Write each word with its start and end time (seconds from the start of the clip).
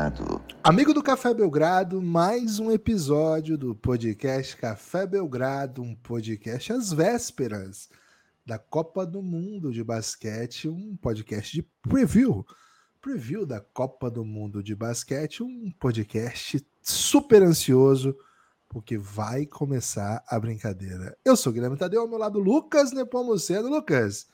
Belgrado. 0.00 0.40
Amigo 0.62 0.94
do 0.94 1.02
Café 1.02 1.34
Belgrado, 1.34 2.00
mais 2.00 2.58
um 2.58 2.70
episódio 2.70 3.58
do 3.58 3.74
podcast 3.74 4.56
Café 4.56 5.06
Belgrado, 5.06 5.82
um 5.82 5.94
podcast 5.94 6.72
às 6.72 6.92
vésperas 6.92 7.88
da 8.46 8.58
Copa 8.58 9.04
do 9.04 9.22
Mundo 9.22 9.72
de 9.72 9.82
Basquete, 9.84 10.68
um 10.68 10.96
podcast 10.96 11.52
de 11.52 11.62
preview. 11.82 12.44
Preview 13.00 13.46
da 13.46 13.60
Copa 13.60 14.10
do 14.10 14.22
Mundo 14.22 14.62
de 14.62 14.74
Basquete, 14.74 15.42
um 15.42 15.72
podcast 15.78 16.62
super 16.82 17.42
ansioso, 17.42 18.14
porque 18.68 18.98
vai 18.98 19.46
começar 19.46 20.22
a 20.28 20.38
brincadeira. 20.38 21.16
Eu 21.24 21.34
sou 21.34 21.50
o 21.50 21.54
Guilherme 21.54 21.78
Tadeu, 21.78 22.02
ao 22.02 22.08
meu 22.08 22.18
lado 22.18 22.38
Lucas 22.38 22.92
Nepomuceno. 22.92 23.70
Lucas, 23.70 24.28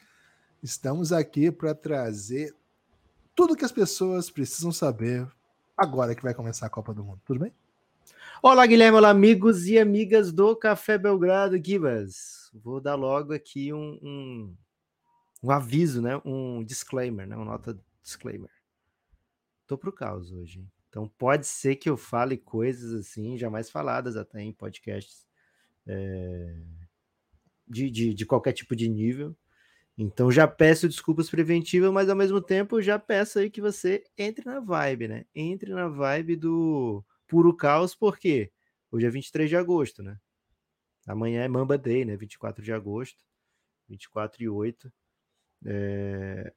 estamos 0.61 1.13
aqui 1.13 1.53
para 1.53 1.77
trazer 1.77 2.57
tudo 3.37 3.55
que 3.55 3.65
as 3.65 3.71
pessoas 3.71 4.31
precisam 4.31 4.73
saber 4.73 5.31
agora 5.77 6.17
que 6.17 6.25
vai 6.25 6.35
começar 6.35 6.67
a 6.67 6.71
Copa 6.71 6.93
do 6.93 7.05
Mundo. 7.05 7.21
Tudo 7.25 7.39
bem? 7.39 7.53
Olá, 8.43 8.67
Guilherme. 8.67 8.99
Olá, 8.99 9.11
amigos 9.11 9.69
e 9.69 9.79
amigas 9.79 10.33
do 10.33 10.57
Café 10.57 10.99
Belgrado 10.99 11.57
Gibas. 11.65 12.51
Vou 12.53 12.81
dar 12.81 12.97
logo 12.97 13.33
aqui 13.33 13.73
um, 13.73 13.97
um, 14.03 14.55
um, 15.45 15.51
aviso, 15.53 16.03
né? 16.03 16.21
Um 16.25 16.65
disclaimer, 16.65 17.29
né? 17.29 17.37
Uma 17.37 17.45
nota 17.45 17.79
disclaimer. 18.03 18.56
Tô 19.67 19.77
pro 19.77 19.93
caos 19.93 20.33
hoje. 20.33 20.61
Hein? 20.61 20.71
Então 20.89 21.09
pode 21.19 21.47
ser 21.47 21.77
que 21.77 21.91
eu 21.91 21.97
fale 21.97 22.37
coisas 22.37 22.93
assim, 22.93 23.37
jamais 23.37 23.71
faladas 23.71 24.17
até 24.17 24.41
em 24.41 24.53
podcasts 24.53 25.27
é, 25.87 26.57
de, 27.69 27.91
de, 27.91 28.15
de 28.15 28.27
qualquer 28.27 28.53
tipo 28.53 28.75
de 28.75 28.89
nível. 28.89 29.37
Então 29.99 30.31
já 30.31 30.47
peço 30.47 30.89
desculpas 30.89 31.31
preventivas, 31.31 31.91
mas 31.91 32.09
ao 32.09 32.17
mesmo 32.17 32.41
tempo 32.41 32.83
já 32.83 32.99
peço 32.99 33.39
aí 33.39 33.51
que 33.51 33.61
você 33.61 34.05
entre 34.17 34.45
na 34.45 34.61
vibe, 34.61 35.09
né? 35.09 35.25
Entre 35.35 35.73
na 35.73 35.89
vibe 35.89 36.37
do 36.37 37.05
puro 37.27 37.55
caos, 37.55 37.95
porque 37.95 38.53
hoje 38.91 39.07
é 39.07 39.11
23 39.11 39.49
de 39.49 39.57
agosto, 39.57 40.03
né? 40.03 40.19
Amanhã 41.07 41.43
é 41.43 41.49
Mamba 41.49 41.79
Day, 41.79 42.05
né? 42.05 42.17
24 42.17 42.63
de 42.63 42.73
agosto, 42.73 43.25
24 43.89 44.43
e 44.43 44.49
8. 44.49 44.93
É... 45.65 46.53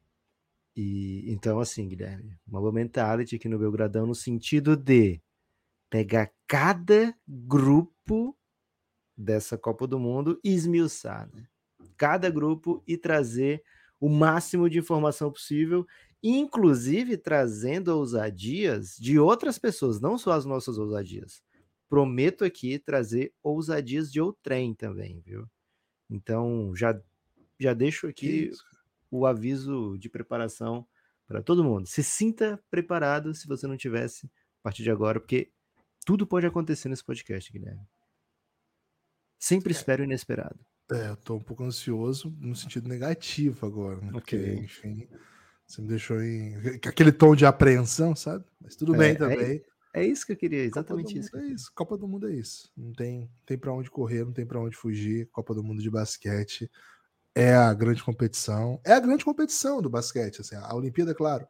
E 0.76 1.32
então, 1.32 1.60
assim, 1.60 1.88
Guilherme, 1.88 2.38
Mamba 2.48 2.72
Mentality 2.72 3.36
aqui 3.36 3.50
no 3.50 3.60
Belgradão, 3.60 4.06
no 4.06 4.16
sentido 4.16 4.76
de 4.76 5.22
pegar 5.90 6.32
cada 6.48 7.16
grupo 7.28 8.38
dessa 9.18 9.58
Copa 9.58 9.86
do 9.86 10.00
Mundo 10.00 10.40
e 10.44 10.54
esmiuçar, 10.54 11.30
né? 11.34 11.46
cada 11.98 12.30
grupo 12.30 12.82
e 12.88 12.98
trazer 12.98 13.62
o 14.00 14.08
máximo 14.08 14.70
de 14.70 14.80
informação 14.80 15.32
possível, 15.32 15.86
inclusive 16.24 17.18
trazendo 17.18 17.90
ousadias 17.90 18.96
de 18.98 19.20
outras 19.20 19.60
pessoas, 19.60 20.00
não 20.00 20.18
só 20.18 20.32
as 20.32 20.46
nossas 20.46 20.78
ousadias. 20.78 21.42
Prometo 21.90 22.46
aqui 22.46 22.80
trazer 22.80 23.34
ousadias 23.44 24.12
de 24.12 24.22
outrem 24.22 24.74
também, 24.74 25.22
viu? 25.26 25.46
Então, 26.10 26.74
já, 26.76 27.00
já 27.60 27.74
deixo 27.74 28.08
aqui 28.08 28.52
o 29.12 29.26
aviso 29.26 29.98
de 29.98 30.10
preparação 30.10 30.88
para 31.28 31.42
todo 31.42 31.64
mundo. 31.64 31.88
Se 31.88 32.04
sinta 32.04 32.60
preparado 32.70 33.34
se 33.34 33.48
você 33.48 33.68
não 33.68 33.78
tivesse 33.78 34.26
a 34.26 34.64
partir 34.64 34.84
de 34.84 34.92
agora, 34.92 35.20
porque 35.20 35.52
tudo 36.06 36.26
pode 36.26 36.46
acontecer 36.46 36.90
nesse 36.90 37.04
podcast, 37.04 37.52
Guilherme. 37.52 37.86
Sempre 39.38 39.72
é. 39.72 39.76
espero 39.76 40.02
o 40.02 40.06
inesperado. 40.06 40.60
É, 40.92 41.10
eu 41.10 41.16
tô 41.18 41.36
um 41.36 41.44
pouco 41.44 41.64
ansioso 41.64 42.36
no 42.40 42.56
sentido 42.56 42.90
negativo 42.90 43.66
agora, 43.66 44.02
né? 44.02 44.12
Porque, 44.12 44.36
enfim, 44.56 45.08
você 45.68 45.82
me 45.82 45.88
deixou 45.88 46.22
em 46.22 46.56
aquele 46.84 47.12
tom 47.12 47.36
de 47.36 47.46
apreensão, 47.46 48.16
sabe? 48.16 48.44
Mas 48.60 48.76
tudo 48.76 48.96
é, 48.96 48.98
bem 48.98 49.12
é 49.12 49.16
também. 49.16 49.64
É, 49.94 50.02
é, 50.02 50.06
isso 50.06 50.26
que 50.26 50.32
eu 50.32 50.38
queria, 50.38 50.64
exatamente 50.64 51.18
isso. 51.18 51.38
É 51.38 51.46
isso. 51.46 51.72
Copa 51.76 51.96
do 51.96 52.08
Mundo 52.08 52.28
é 52.28 52.34
isso. 52.34 52.72
Não 52.76 52.92
tem, 52.92 53.30
tem 53.46 53.56
para 53.56 53.72
onde 53.72 53.92
correr, 53.92 54.26
não 54.26 54.34
tem 54.34 54.48
para 54.48 54.60
onde 54.60 54.76
fugir. 54.76 55.30
Copa 55.32 55.54
do 55.54 55.64
Mundo 55.64 55.82
de 55.82 55.92
basquete 55.92 56.70
é 57.36 57.54
a 57.54 57.74
grande 57.74 58.04
competição. 58.04 58.80
É 58.84 58.94
a 58.94 59.00
grande 59.00 59.24
competição 59.24 59.82
do 59.82 59.90
basquete, 59.90 60.42
assim. 60.42 60.56
A 60.56 60.76
Olimpíada, 60.76 61.14
claro, 61.14 61.48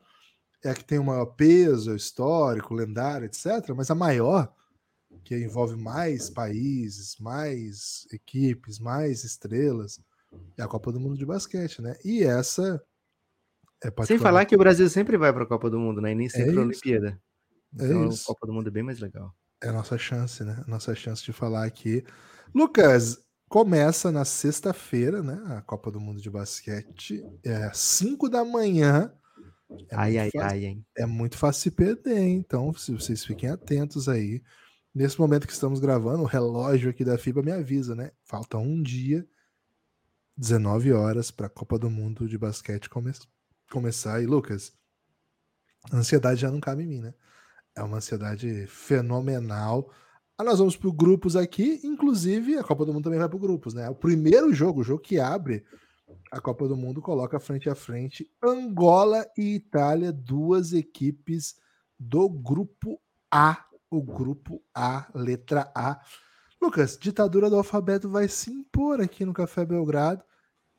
é 0.64 0.70
a 0.70 0.74
que 0.74 0.84
tem 0.84 1.00
o 1.00 1.04
maior 1.04 1.26
peso 1.26 1.96
histórico, 1.96 2.74
lendário, 2.74 3.26
etc. 3.26 3.70
Mas 3.76 3.90
a 3.90 3.96
maior 3.96 4.54
que 5.24 5.36
envolve 5.36 5.76
mais 5.76 6.30
países, 6.30 7.18
mais 7.20 8.08
equipes, 8.12 8.80
mais 8.80 9.24
estrelas, 9.24 10.00
é 10.58 10.62
a 10.62 10.68
Copa 10.68 10.92
do 10.92 11.00
Mundo 11.00 11.18
de 11.18 11.26
basquete, 11.26 11.82
né? 11.82 11.96
E 12.04 12.24
essa 12.24 12.82
é 13.84 14.06
Sem 14.06 14.20
falar 14.20 14.46
que 14.46 14.56
o 14.56 14.60
Brasil 14.60 14.90
sempre 14.90 15.18
vai 15.18 15.32
para 15.32 15.44
a 15.44 15.48
Copa 15.48 15.70
do 15.70 15.80
Mundo, 15.80 16.02
né? 16.02 16.12
E 16.12 16.16
nem 16.16 16.30
sempre 16.30 16.56
é 16.56 16.60
a 16.60 16.62
Olimpíada. 16.62 17.22
É 17.78 17.86
então, 17.86 18.04
é 18.04 18.08
a 18.08 18.26
Copa 18.26 18.48
do 18.48 18.54
Mundo 18.54 18.68
é 18.68 18.72
bem 18.72 18.84
mais 18.84 19.00
legal. 19.00 19.34
É 19.62 19.70
a 19.70 19.74
nossa 19.74 19.98
chance, 19.98 20.44
né? 20.44 20.64
A 20.66 20.70
nossa 20.70 20.94
chance 20.94 21.24
de 21.24 21.34
falar 21.34 21.66
aqui. 21.66 22.04
Lucas, 22.54 23.20
começa 23.50 24.12
na 24.12 24.24
sexta-feira, 24.24 25.24
né? 25.24 25.42
A 25.58 25.62
Copa 25.64 25.92
do 25.92 26.00
Mundo 26.00 26.22
de 26.22 26.30
basquete. 26.30 27.26
É 27.44 27.72
5 27.74 28.30
da 28.30 28.46
manhã. 28.46 29.12
É 29.90 29.96
ai, 29.96 30.18
ai, 30.18 30.30
fácil, 30.32 30.48
ai, 30.48 30.66
hein? 30.66 30.86
É 30.96 31.06
muito 31.06 31.38
fácil 31.38 31.64
se 31.64 31.72
perder, 31.72 32.18
hein? 32.18 32.38
Então, 32.38 32.74
se 32.74 32.92
vocês 32.92 33.26
fiquem 33.26 33.50
atentos 33.50 34.08
aí. 34.08 34.42
Nesse 34.94 35.20
momento 35.20 35.48
que 35.48 35.54
estamos 35.54 35.80
gravando, 35.80 36.24
o 36.24 36.28
relógio 36.28 36.90
aqui 36.90 37.04
da 37.04 37.18
FIBA 37.18 37.42
me 37.42 37.52
avisa, 37.52 37.96
né? 37.96 38.12
Falta 38.24 38.58
um 38.58 38.82
dia, 38.82 39.28
19 40.38 40.94
horas, 40.94 41.30
para 41.32 41.48
a 41.48 41.50
Copa 41.50 41.78
do 41.78 41.90
Mundo 41.90 42.28
de 42.28 42.38
basquete 42.38 42.90
come 42.90 43.12
começar. 43.72 44.22
E, 44.22 44.26
Lucas, 44.26 44.74
a 45.92 45.98
ansiedade 45.98 46.42
já 46.42 46.52
não 46.52 46.60
cabe 46.60 46.84
em 46.84 46.88
mim, 46.88 47.02
né? 47.02 47.14
É 47.76 47.84
uma 47.84 47.98
ansiedade 47.98 48.66
fenomenal. 48.68 49.92
Ah, 50.40 50.44
nós 50.44 50.58
vamos 50.58 50.78
para 50.78 50.90
grupos 50.90 51.36
aqui, 51.36 51.82
inclusive 51.84 52.58
a 52.58 52.64
Copa 52.64 52.86
do 52.86 52.94
Mundo 52.94 53.04
também 53.04 53.20
vai 53.20 53.28
para 53.28 53.38
grupos, 53.38 53.74
né? 53.74 53.90
O 53.90 53.96
primeiro 53.96 54.54
jogo, 54.54 54.80
o 54.80 54.84
jogo 54.84 55.02
que 55.02 55.20
abre 55.20 55.66
a 56.32 56.40
Copa 56.40 56.68
do 56.68 56.78
Mundo, 56.78 57.02
coloca 57.02 57.40
frente 57.40 57.70
a 57.70 57.76
frente 57.76 58.32
Angola 58.42 59.28
e 59.38 59.56
Itália, 59.56 60.12
duas 60.14 60.72
equipes 60.72 61.56
do 62.00 62.30
grupo 62.30 63.00
A 63.30 63.66
o 63.90 64.02
grupo 64.02 64.62
A, 64.74 65.10
letra 65.14 65.72
A. 65.76 66.00
Lucas, 66.62 66.98
ditadura 66.98 67.50
do 67.50 67.56
alfabeto 67.56 68.10
vai 68.10 68.28
se 68.28 68.52
impor 68.52 69.02
aqui 69.02 69.26
no 69.26 69.34
Café 69.34 69.66
Belgrado, 69.66 70.24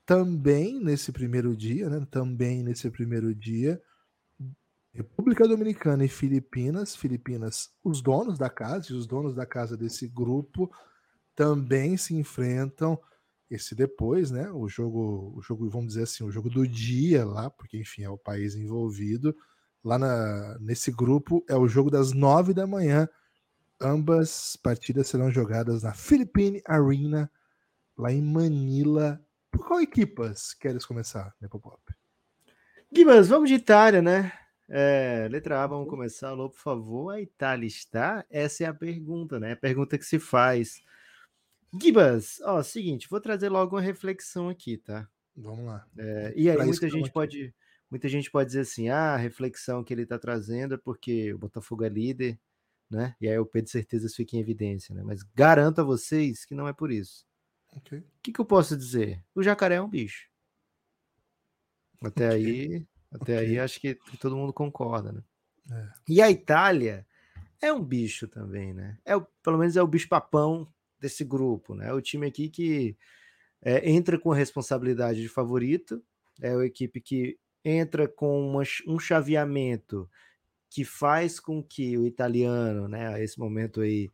também 0.04 0.78
nesse 0.78 1.10
primeiro 1.10 1.56
dia, 1.56 1.88
né? 1.88 2.06
Também 2.10 2.62
nesse 2.62 2.90
primeiro 2.90 3.34
dia. 3.34 3.80
República 4.92 5.46
Dominicana 5.46 6.04
e 6.04 6.08
Filipinas, 6.08 6.96
Filipinas, 6.96 7.70
os 7.82 8.02
donos 8.02 8.38
da 8.38 8.50
casa 8.50 8.92
e 8.92 8.96
os 8.96 9.06
donos 9.06 9.34
da 9.34 9.46
casa 9.46 9.76
desse 9.76 10.08
grupo 10.08 10.70
também 11.34 11.96
se 11.96 12.14
enfrentam 12.14 13.00
esse 13.48 13.74
depois, 13.74 14.30
né? 14.30 14.50
O 14.50 14.68
jogo, 14.68 15.32
o 15.36 15.42
jogo, 15.42 15.68
vamos 15.70 15.88
dizer 15.88 16.02
assim, 16.04 16.24
o 16.24 16.30
jogo 16.30 16.50
do 16.50 16.66
dia 16.66 17.24
lá, 17.24 17.50
porque 17.50 17.78
enfim, 17.78 18.02
é 18.02 18.10
o 18.10 18.18
país 18.18 18.54
envolvido 18.54 19.34
lá 19.84 19.98
na, 19.98 20.58
nesse 20.60 20.90
grupo 20.90 21.44
é 21.48 21.56
o 21.56 21.68
jogo 21.68 21.90
das 21.90 22.12
nove 22.12 22.52
da 22.52 22.66
manhã. 22.66 23.08
Ambas 23.80 24.56
partidas 24.56 25.08
serão 25.08 25.30
jogadas 25.30 25.82
na 25.82 25.94
Philippine 25.94 26.62
Arena, 26.66 27.30
lá 27.96 28.12
em 28.12 28.22
Manila. 28.22 29.20
Por 29.50 29.66
qual 29.66 29.80
equipas 29.80 30.52
queres 30.54 30.84
começar, 30.84 31.34
Nepopop? 31.40 31.80
Gibas, 32.94 33.28
vamos 33.28 33.48
de 33.48 33.54
Itália, 33.54 34.02
né? 34.02 34.32
É, 34.72 35.28
letra 35.30 35.62
A, 35.62 35.66
vamos 35.66 35.88
começar. 35.88 36.28
Alô, 36.28 36.48
por 36.48 36.60
favor. 36.60 37.10
A 37.12 37.20
Itália 37.20 37.66
está? 37.66 38.24
Essa 38.30 38.64
é 38.64 38.66
a 38.66 38.74
pergunta, 38.74 39.40
né? 39.40 39.52
A 39.52 39.56
pergunta 39.56 39.98
que 39.98 40.04
se 40.04 40.18
faz. 40.18 40.80
Gibas, 41.80 42.40
ó, 42.42 42.62
seguinte, 42.62 43.08
vou 43.08 43.20
trazer 43.20 43.48
logo 43.48 43.76
uma 43.76 43.82
reflexão 43.82 44.48
aqui, 44.48 44.76
tá? 44.76 45.08
Vamos 45.36 45.66
lá. 45.66 45.86
É, 45.98 46.32
e 46.36 46.48
aí, 46.48 46.56
pra 46.56 46.64
muita 46.64 46.88
gente 46.88 47.10
pode 47.10 47.54
Muita 47.90 48.08
gente 48.08 48.30
pode 48.30 48.46
dizer 48.46 48.60
assim: 48.60 48.88
ah, 48.88 49.14
a 49.14 49.16
reflexão 49.16 49.82
que 49.82 49.92
ele 49.92 50.02
está 50.02 50.18
trazendo 50.18 50.74
é 50.74 50.78
porque 50.78 51.34
o 51.34 51.38
Botafogo 51.38 51.84
é 51.84 51.88
líder, 51.88 52.38
né? 52.88 53.16
E 53.20 53.28
aí 53.28 53.36
o 53.36 53.44
Pedro 53.44 53.70
Certezas 53.70 54.14
fica 54.14 54.36
em 54.36 54.40
evidência, 54.40 54.94
né? 54.94 55.02
Mas 55.02 55.22
garanto 55.34 55.80
a 55.80 55.84
vocês 55.84 56.44
que 56.44 56.54
não 56.54 56.68
é 56.68 56.72
por 56.72 56.92
isso. 56.92 57.26
O 57.72 57.78
okay. 57.78 58.04
que, 58.22 58.32
que 58.32 58.40
eu 58.40 58.44
posso 58.44 58.76
dizer? 58.76 59.22
O 59.34 59.42
jacaré 59.42 59.76
é 59.76 59.82
um 59.82 59.88
bicho. 59.88 60.28
Até 62.00 62.28
okay. 62.28 62.38
aí, 62.38 62.86
até 63.12 63.34
okay. 63.34 63.48
aí 63.48 63.58
acho 63.58 63.80
que, 63.80 63.98
todo 64.20 64.36
mundo 64.36 64.52
concorda, 64.52 65.12
né? 65.12 65.22
É. 65.70 65.88
E 66.08 66.22
a 66.22 66.30
Itália 66.30 67.06
é 67.60 67.72
um 67.72 67.82
bicho 67.82 68.26
também, 68.28 68.72
né? 68.72 68.98
É 69.04 69.16
o, 69.16 69.26
pelo 69.42 69.58
menos 69.58 69.76
é 69.76 69.82
o 69.82 69.86
bicho 69.86 70.08
papão 70.08 70.66
desse 70.98 71.24
grupo, 71.24 71.74
né? 71.74 71.88
É 71.88 71.92
o 71.92 72.00
time 72.00 72.26
aqui 72.26 72.48
que 72.48 72.96
é, 73.62 73.90
entra 73.90 74.18
com 74.18 74.32
a 74.32 74.36
responsabilidade 74.36 75.20
de 75.20 75.28
favorito, 75.28 76.02
é 76.40 76.54
a 76.54 76.64
equipe 76.64 77.00
que 77.00 77.38
entra 77.64 78.08
com 78.08 78.48
uma, 78.48 78.62
um 78.86 78.98
chaveamento 78.98 80.08
que 80.70 80.84
faz 80.84 81.40
com 81.40 81.62
que 81.62 81.98
o 81.98 82.06
italiano, 82.06 82.88
né, 82.88 83.08
a 83.08 83.20
esse 83.20 83.38
momento 83.38 83.80
aí, 83.80 84.10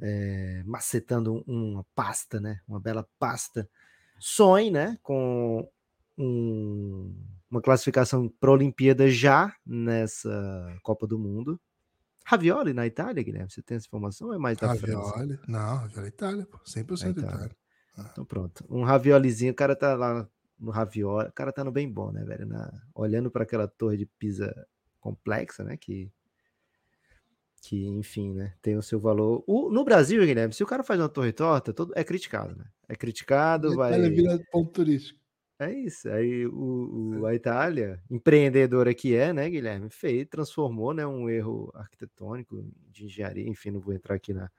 é, 0.00 0.62
macetando 0.64 1.44
uma 1.46 1.84
pasta, 1.94 2.40
né, 2.40 2.60
uma 2.66 2.80
bela 2.80 3.06
pasta, 3.18 3.68
sonhe, 4.18 4.70
né, 4.70 4.98
com 5.02 5.68
um, 6.20 7.14
uma 7.50 7.62
classificação 7.62 8.28
para 8.28 8.50
a 8.50 8.52
Olimpíada 8.52 9.08
já 9.08 9.54
nessa 9.64 10.78
Copa 10.82 11.06
do 11.06 11.18
Mundo. 11.18 11.58
Ravioli 12.24 12.74
na 12.74 12.86
Itália, 12.86 13.22
Guilherme? 13.22 13.50
Você 13.50 13.62
tem 13.62 13.76
essa 13.76 13.86
informação 13.86 14.28
ou 14.28 14.34
é 14.34 14.38
mais 14.38 14.58
da 14.58 14.68
Ravioli? 14.68 15.36
França? 15.36 15.40
Não, 15.48 15.76
Ravioli 15.76 16.06
é 16.06 16.08
Itália, 16.08 16.46
pô. 16.46 16.58
100% 16.58 16.68
é 16.68 17.10
Itália. 17.10 17.28
Itália. 17.28 17.56
Ah. 17.96 18.08
Então 18.12 18.24
pronto. 18.24 18.64
Um 18.68 18.84
raviolizinho, 18.84 19.52
o 19.52 19.56
cara 19.56 19.74
tá 19.74 19.94
lá 19.94 20.28
no 20.58 20.70
ravioli, 20.70 21.28
o 21.28 21.32
cara 21.32 21.52
tá 21.52 21.64
no 21.64 21.72
bem 21.72 21.90
bom, 21.90 22.12
né, 22.12 22.22
velho? 22.22 22.46
Na, 22.46 22.70
olhando 22.94 23.30
para 23.30 23.42
aquela 23.42 23.66
torre 23.66 23.96
de 23.96 24.06
pisa 24.06 24.54
complexa, 25.00 25.64
né, 25.64 25.76
que 25.76 26.12
que, 27.62 27.86
enfim, 27.88 28.32
né, 28.32 28.54
tem 28.62 28.78
o 28.78 28.82
seu 28.82 28.98
valor. 28.98 29.44
O, 29.46 29.70
no 29.70 29.84
Brasil, 29.84 30.24
Guilherme, 30.24 30.54
se 30.54 30.64
o 30.64 30.66
cara 30.66 30.82
faz 30.82 30.98
uma 30.98 31.10
torre 31.10 31.30
torta, 31.30 31.74
todo, 31.74 31.92
é 31.94 32.02
criticado, 32.02 32.56
né? 32.56 32.64
É 32.88 32.96
criticado, 32.96 33.76
vai... 33.76 33.90
Itália 33.92 34.10
vira 34.10 34.42
ponto 34.50 34.72
turístico. 34.72 35.19
É 35.60 35.70
isso. 35.70 36.08
Aí 36.08 36.46
o, 36.46 37.20
o, 37.20 37.26
a 37.26 37.34
Itália, 37.34 38.02
empreendedora 38.10 38.94
que 38.94 39.14
é, 39.14 39.30
né, 39.30 39.48
Guilherme, 39.50 39.90
fez, 39.90 40.26
transformou, 40.26 40.94
né, 40.94 41.06
um 41.06 41.28
erro 41.28 41.70
arquitetônico 41.74 42.64
de 42.90 43.04
engenharia, 43.04 43.46
enfim, 43.46 43.70
não 43.70 43.78
vou 43.78 43.92
entrar 43.92 44.14
aqui 44.14 44.32
na, 44.32 44.50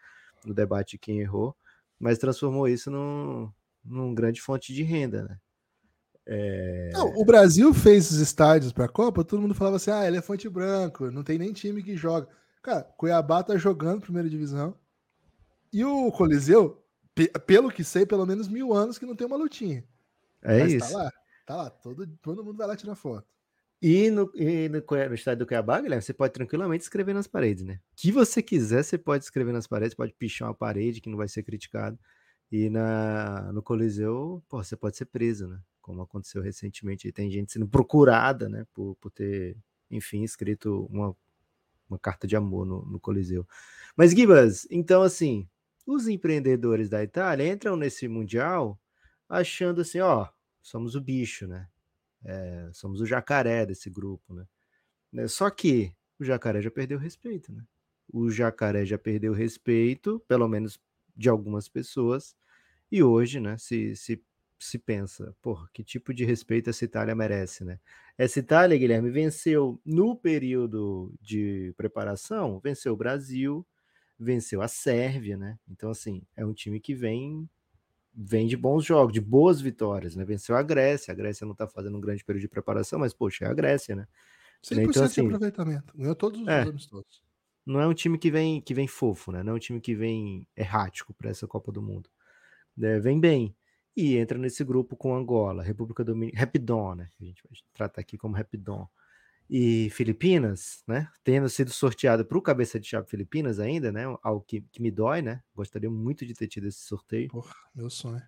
no 0.46 0.54
debate 0.54 0.92
de 0.92 0.98
quem 1.00 1.20
errou, 1.20 1.58
mas 2.00 2.20
transformou 2.20 2.68
isso 2.68 2.92
num, 2.92 3.52
num 3.84 4.14
grande 4.14 4.40
fonte 4.40 4.72
de 4.72 4.84
renda, 4.84 5.24
né? 5.24 5.40
É... 6.24 6.92
Não, 6.94 7.08
o 7.16 7.26
Brasil 7.26 7.74
fez 7.74 8.12
os 8.12 8.20
estádios 8.20 8.72
para 8.72 8.86
a 8.86 8.90
Copa, 8.90 9.24
todo 9.24 9.42
mundo 9.42 9.56
falava 9.56 9.78
assim: 9.78 9.90
ah, 9.90 10.06
elefante 10.06 10.48
branco, 10.48 11.10
não 11.10 11.24
tem 11.24 11.40
nem 11.40 11.52
time 11.52 11.82
que 11.82 11.98
joga. 11.98 12.28
Cara, 12.62 12.84
Cuiabá 12.96 13.42
tá 13.42 13.58
jogando 13.58 14.02
primeira 14.02 14.30
divisão. 14.30 14.76
E 15.74 15.84
o 15.84 16.12
Coliseu, 16.12 16.86
pelo 17.48 17.72
que 17.72 17.84
sei, 17.84 18.06
pelo 18.06 18.28
menos 18.28 18.48
mil 18.48 18.72
anos 18.72 19.00
que 19.00 19.06
não 19.06 19.16
tem 19.16 19.26
uma 19.26 19.36
lutinha. 19.36 19.84
É 20.44 20.60
Mas 20.60 20.72
tá 20.72 20.78
isso. 20.78 20.92
Tá 20.92 20.98
lá, 20.98 21.12
tá 21.46 21.56
lá. 21.56 21.70
Todo, 21.70 22.08
todo 22.22 22.44
mundo 22.44 22.58
vai 22.58 22.68
lá 22.68 22.76
tirar 22.76 22.96
foto. 22.96 23.28
E 23.82 24.12
no, 24.12 24.32
e 24.36 24.70
no, 24.70 24.80
no 24.80 25.16
estádio 25.16 25.40
do 25.40 25.48
Cuiabá, 25.48 25.82
Guilherme, 25.82 26.04
você 26.04 26.14
pode 26.14 26.34
tranquilamente 26.34 26.84
escrever 26.84 27.14
nas 27.14 27.28
paredes, 27.28 27.64
né? 27.64 27.80
O 27.94 27.96
que 27.96 28.12
você 28.12 28.42
quiser, 28.42 28.84
você 28.84 28.98
pode 28.98 29.24
escrever 29.24 29.52
nas 29.52 29.66
paredes, 29.66 29.96
pode 29.96 30.14
pichar 30.14 30.50
uma 30.50 30.54
parede 30.54 31.02
que 31.02 31.10
não 31.10 31.18
vai 31.18 31.28
ser 31.28 31.42
criticado. 31.44 31.98
E 32.52 32.70
na, 32.70 33.52
no 33.54 33.64
Coliseu, 33.64 34.44
pô, 34.48 34.64
você 34.64 34.76
pode 34.76 34.98
ser 34.98 35.06
preso, 35.06 35.48
né? 35.48 35.60
Como 35.82 36.02
aconteceu 36.02 36.42
recentemente. 36.42 37.12
Tem 37.12 37.32
gente 37.32 37.54
sendo 37.54 37.68
procurada, 37.68 38.48
né? 38.48 38.66
Por, 38.74 38.96
por 38.98 39.10
ter, 39.10 39.58
enfim, 39.90 40.24
escrito 40.24 40.88
uma 40.92 41.16
uma 41.92 42.00
carta 42.00 42.26
de 42.26 42.36
amor 42.36 42.66
no, 42.66 42.86
no 42.86 43.00
Coliseu. 43.00 43.46
Mas, 43.96 44.12
Gibas, 44.12 44.66
então, 44.72 45.02
assim, 45.04 45.48
os 45.86 46.08
empreendedores 46.08 46.90
da 46.90 47.04
Itália 47.04 47.52
entram 47.52 47.76
nesse 47.76 48.08
Mundial 48.08 48.80
achando 49.32 49.82
assim, 49.82 50.00
ó, 50.00 50.28
somos 50.62 50.96
o 50.96 51.02
bicho, 51.02 51.48
né? 51.48 51.68
É, 52.24 52.70
somos 52.74 53.02
o 53.02 53.06
jacaré 53.06 53.66
desse 53.66 53.90
grupo, 53.90 54.34
né? 54.34 54.46
né? 55.12 55.28
Só 55.28 55.50
que 55.50 55.94
o 56.20 56.24
jacaré 56.24 56.62
já 56.62 56.70
perdeu 56.70 57.00
respeito, 57.00 57.52
né? 57.52 57.64
O 58.12 58.30
jacaré 58.30 58.86
já 58.86 58.98
perdeu 58.98 59.34
respeito, 59.34 60.20
pelo 60.28 60.48
menos 60.48 60.80
de 61.16 61.30
algumas 61.30 61.68
pessoas, 61.70 62.36
e 62.92 63.02
hoje, 63.02 63.40
né, 63.40 63.58
se, 63.58 63.96
se 63.96 64.22
se 64.64 64.78
pensa, 64.78 65.36
porra, 65.42 65.68
que 65.74 65.84
tipo 65.84 66.14
de 66.14 66.24
respeito 66.24 66.70
essa 66.70 66.86
Itália 66.86 67.16
merece, 67.16 67.64
né? 67.64 67.80
Essa 68.18 68.40
Itália, 68.40 68.78
Guilherme, 68.78 69.10
venceu 69.10 69.82
no 69.84 70.16
período 70.16 71.12
de 71.20 71.74
preparação, 71.76 72.60
venceu 72.60 72.94
o 72.94 72.98
Brasil, 72.98 73.66
venceu 74.20 74.62
a 74.62 74.68
Sérvia, 74.68 75.36
né? 75.36 75.58
Então, 75.68 75.90
assim, 75.90 76.22
é 76.36 76.46
um 76.46 76.54
time 76.54 76.80
que 76.80 76.94
vem 76.94 77.50
vem 78.14 78.48
de 78.48 78.58
bons 78.58 78.86
jogos, 78.86 79.14
de 79.14 79.22
boas 79.22 79.62
vitórias, 79.62 80.16
né? 80.16 80.26
Venceu 80.26 80.56
a 80.56 80.62
Grécia, 80.62 81.12
a 81.12 81.16
Grécia 81.16 81.46
não 81.46 81.56
tá 81.56 81.68
fazendo 81.68 81.98
um 81.98 82.02
grande 82.02 82.24
período 82.24 82.42
de 82.42 82.48
preparação, 82.48 83.00
mas, 83.00 83.14
poxa, 83.14 83.46
é 83.46 83.48
a 83.48 83.54
Grécia, 83.54 83.96
né? 83.96 84.08
100% 84.64 84.90
então, 84.90 85.04
assim, 85.04 85.22
de 85.22 85.28
aproveitamento, 85.28 85.98
ganhou 85.98 86.16
todos 86.16 86.42
os 86.42 86.48
é, 86.48 86.66
todos. 86.66 87.24
Não 87.66 87.80
é 87.80 87.88
um 87.88 87.94
time 87.94 88.18
que 88.18 88.30
vem, 88.30 88.62
que 88.62 88.74
vem 88.74 88.88
fofo, 88.88 89.32
né? 89.32 89.44
Não 89.44 89.54
é 89.54 89.56
um 89.56 89.60
time 89.60 89.80
que 89.80 89.96
vem 89.96 90.48
errático 90.56 91.14
para 91.14 91.30
essa 91.30 91.48
Copa 91.48 91.72
do 91.72 91.82
Mundo. 91.82 92.10
É, 92.82 93.00
vem 93.00 93.20
bem 93.20 93.56
e 93.96 94.18
entra 94.18 94.38
nesse 94.38 94.64
grupo 94.64 94.96
com 94.96 95.16
Angola, 95.16 95.64
República 95.64 96.04
Dominicana, 96.04 96.40
Rapidon, 96.40 96.96
né? 96.96 97.10
A 97.20 97.24
gente 97.24 97.42
vai 97.44 97.58
tratar 97.74 98.02
aqui 98.02 98.18
como 98.18 98.36
Rapidon. 98.36 98.88
E 99.54 99.90
Filipinas, 99.90 100.82
né? 100.88 101.10
Tendo 101.26 101.50
sido 101.50 101.72
sorteado 101.72 102.26
para 102.26 102.38
o 102.38 102.42
cabeça 102.42 102.80
de 102.80 102.88
chave 102.88 103.10
Filipinas 103.10 103.60
ainda, 103.60 103.92
né? 103.92 104.04
Algo 104.24 104.40
que, 104.48 104.62
que 104.72 104.82
me 104.82 104.90
dói, 104.90 105.22
né? 105.22 105.44
Gostaria 105.54 105.92
muito 105.92 106.26
de 106.26 106.34
ter 106.34 106.48
tido 106.48 106.68
esse 106.68 106.80
sorteio. 106.80 107.28
Porra, 107.28 107.54
meu 107.76 107.90
sonho. 107.90 108.22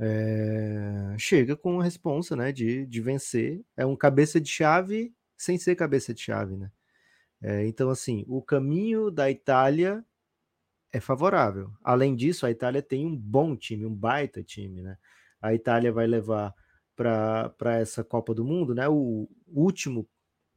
É... 0.00 1.14
Chega 1.16 1.56
com 1.56 1.80
a 1.80 1.84
responsa, 1.84 2.34
né? 2.34 2.50
De, 2.50 2.84
de 2.86 3.00
vencer. 3.00 3.64
É 3.76 3.86
um 3.86 3.94
cabeça 3.94 4.40
de 4.40 4.50
chave 4.50 5.14
sem 5.36 5.56
ser 5.58 5.76
cabeça 5.76 6.12
de 6.12 6.20
chave, 6.20 6.56
né? 6.56 6.72
É, 7.40 7.66
então, 7.66 7.90
assim, 7.90 8.24
o 8.28 8.40
caminho 8.40 9.10
da 9.10 9.30
Itália 9.30 10.04
é 10.92 11.00
favorável. 11.00 11.72
Além 11.82 12.14
disso, 12.14 12.46
a 12.46 12.50
Itália 12.50 12.82
tem 12.82 13.06
um 13.06 13.16
bom 13.16 13.56
time, 13.56 13.86
um 13.86 13.94
baita 13.94 14.42
time, 14.42 14.82
né? 14.82 14.96
A 15.40 15.54
Itália 15.54 15.92
vai 15.92 16.06
levar 16.06 16.54
para 16.94 17.78
essa 17.78 18.04
Copa 18.04 18.34
do 18.34 18.44
Mundo, 18.44 18.74
né? 18.74 18.88
O 18.88 19.28
último, 19.48 20.08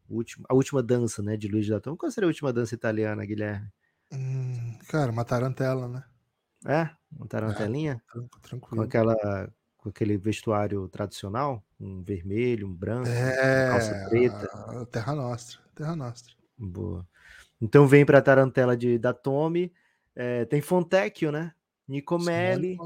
último, 0.10 0.46
a 0.50 0.54
última 0.54 0.82
dança, 0.84 1.22
né, 1.22 1.38
de 1.38 1.48
Luiz 1.48 1.68
Datão. 1.68 1.96
Qual 1.96 2.12
seria 2.12 2.28
a 2.28 2.30
última 2.30 2.52
dança 2.54 2.76
italiana, 2.76 3.26
Guilherme? 3.26 3.68
Hum, 4.12 4.78
cara, 4.88 5.12
uma 5.12 5.26
tarantela, 5.26 5.88
né? 5.88 6.04
É, 6.66 6.90
uma 7.12 7.28
tarantelinha? 7.28 8.02
É, 8.16 8.40
tranquilo. 8.42 8.78
Com 8.78 8.82
aquela 8.82 9.54
com 9.78 9.90
aquele 9.90 10.18
vestuário 10.18 10.88
tradicional, 10.90 11.64
um 11.80 12.02
vermelho, 12.02 12.68
um 12.68 12.74
branco, 12.74 13.08
é, 13.08 13.70
calça 13.70 14.10
preta. 14.10 14.86
Terra 14.92 15.14
Nostra, 15.14 15.60
Terra 15.76 15.96
Nostra. 15.96 16.34
Boa. 16.58 17.08
Então 17.62 17.88
vem 17.88 18.04
para 18.04 18.18
a 18.18 18.22
tarantela 18.22 18.76
de 18.76 18.98
da 18.98 19.14
Tommy 19.14 19.72
é, 20.16 20.46
tem 20.46 20.62
Fontecchio, 20.62 21.32
né? 21.32 21.54
Nicomelli. 21.88 22.78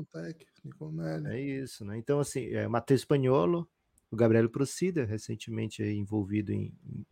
Nicomelli. 0.64 1.28
É 1.28 1.40
isso, 1.40 1.86
né? 1.86 1.98
Então, 1.98 2.20
assim, 2.20 2.48
é, 2.48 2.68
Matheus 2.68 3.02
Espanholo, 3.02 3.70
o 4.10 4.16
Gabriel 4.16 4.50
Procida, 4.50 5.06
recentemente 5.06 5.84
envolvido 5.84 6.52
em, 6.52 6.74
em, 6.84 7.06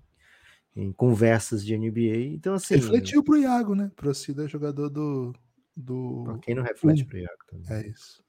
em, 0.77 0.91
conversas 0.91 1.65
de 1.65 1.77
NBA. 1.77 2.33
Então, 2.33 2.53
assim. 2.53 2.75
Refletiu 2.75 3.23
pro 3.23 3.37
Iago, 3.37 3.75
né? 3.75 3.91
Procida 3.95 4.45
é 4.45 4.47
jogador 4.47 4.89
do. 4.89 5.33
do... 5.75 6.23
Pra 6.23 6.37
quem 6.39 6.55
não 6.55 6.63
reflete 6.63 7.03
pro 7.03 7.17
Iago 7.17 7.43
também. 7.47 7.65
É 7.69 7.87
isso. 7.87 8.23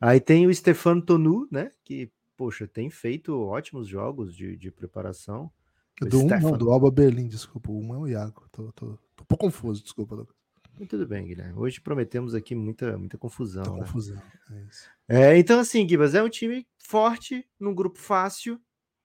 Aí 0.00 0.20
tem 0.20 0.46
o 0.46 0.54
Stefano 0.54 1.02
Tonu, 1.02 1.48
né? 1.50 1.70
Que, 1.84 2.10
poxa, 2.36 2.66
tem 2.66 2.90
feito 2.90 3.38
ótimos 3.38 3.86
jogos 3.86 4.34
de, 4.34 4.56
de 4.56 4.70
preparação. 4.70 5.50
Do 6.00 6.20
um, 6.20 6.26
não, 6.26 6.56
do 6.56 6.70
Alba 6.70 6.90
Berlim, 6.90 7.28
desculpa. 7.28 7.70
Um 7.70 7.94
é 7.94 7.98
o 7.98 8.08
Iago. 8.08 8.48
Tô, 8.50 8.72
tô, 8.72 8.98
tô 9.14 9.22
um 9.22 9.26
pouco 9.26 9.44
confuso, 9.44 9.82
desculpa, 9.82 10.14
Lucas. 10.14 10.34
Tudo 10.88 11.06
bem, 11.06 11.26
Guilherme. 11.26 11.56
Hoje 11.56 11.80
prometemos 11.80 12.34
aqui 12.34 12.54
muita, 12.54 12.96
muita 12.98 13.16
confusão. 13.18 13.62
Né? 13.62 13.80
confusão, 13.80 14.20
é, 15.06 15.34
é 15.34 15.38
então, 15.38 15.60
assim, 15.60 15.88
Gibas, 15.88 16.14
é 16.14 16.22
um 16.22 16.28
time 16.28 16.66
forte, 16.78 17.46
num 17.60 17.74
grupo 17.74 17.98
fácil 17.98 18.60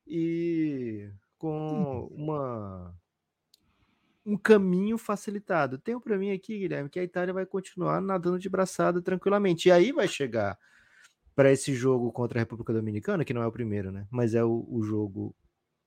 e 0.08 1.10
com 1.38 2.08
uma 2.12 2.96
um 4.26 4.38
caminho 4.38 4.98
facilitado. 4.98 5.78
Tenho 5.78 6.02
para 6.02 6.18
mim 6.18 6.32
aqui, 6.32 6.60
Guilherme, 6.60 6.90
que 6.90 7.00
a 7.00 7.04
Itália 7.04 7.34
vai 7.34 7.46
continuar 7.46 8.02
nadando 8.02 8.38
de 8.38 8.50
braçada 8.50 9.02
tranquilamente. 9.02 9.70
E 9.70 9.72
aí 9.72 9.94
vai 9.94 10.08
chegar 10.08 10.58
para 11.34 11.52
esse 11.52 11.74
jogo 11.74 12.12
contra 12.12 12.40
a 12.40 12.42
República 12.42 12.74
Dominicana, 12.74 13.24
que 13.24 13.34
não 13.34 13.42
é 13.42 13.48
o 13.48 13.52
primeiro, 13.52 13.92
né? 13.92 14.06
Mas 14.12 14.34
é 14.34 14.44
o, 14.44 14.68
o 14.70 14.84
jogo 14.84 15.34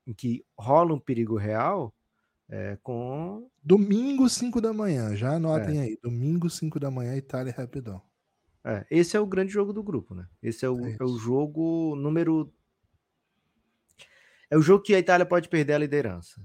em 0.07 0.15
que 0.15 0.45
rola 0.57 0.95
um 0.95 0.99
perigo 0.99 1.37
real 1.37 1.95
é, 2.49 2.79
com. 2.83 3.49
Domingo, 3.63 4.29
5 4.29 4.61
da 4.61 4.73
manhã, 4.73 5.15
já 5.15 5.35
anotem 5.35 5.79
é. 5.79 5.83
aí. 5.83 5.99
Domingo, 6.03 6.49
5 6.49 6.81
da 6.81 6.91
manhã, 6.91 7.15
Itália 7.17 7.51
e 7.51 7.55
Rapidão. 7.55 8.01
É, 8.65 8.87
esse 8.91 9.17
é 9.17 9.21
o 9.21 9.27
grande 9.27 9.53
jogo 9.53 9.73
do 9.73 9.83
grupo, 9.83 10.15
né? 10.15 10.27
Esse 10.43 10.65
é 10.65 10.69
o, 10.69 10.85
é, 10.87 10.97
é 10.99 11.05
o 11.05 11.17
jogo 11.17 11.95
número. 11.97 12.53
É 14.51 14.59
o 14.59 14.63
jogo 14.63 14.83
que 14.83 14.95
a 14.95 14.99
Itália 14.99 15.25
pode 15.25 15.49
perder 15.49 15.75
a 15.75 15.79
liderança, 15.79 16.43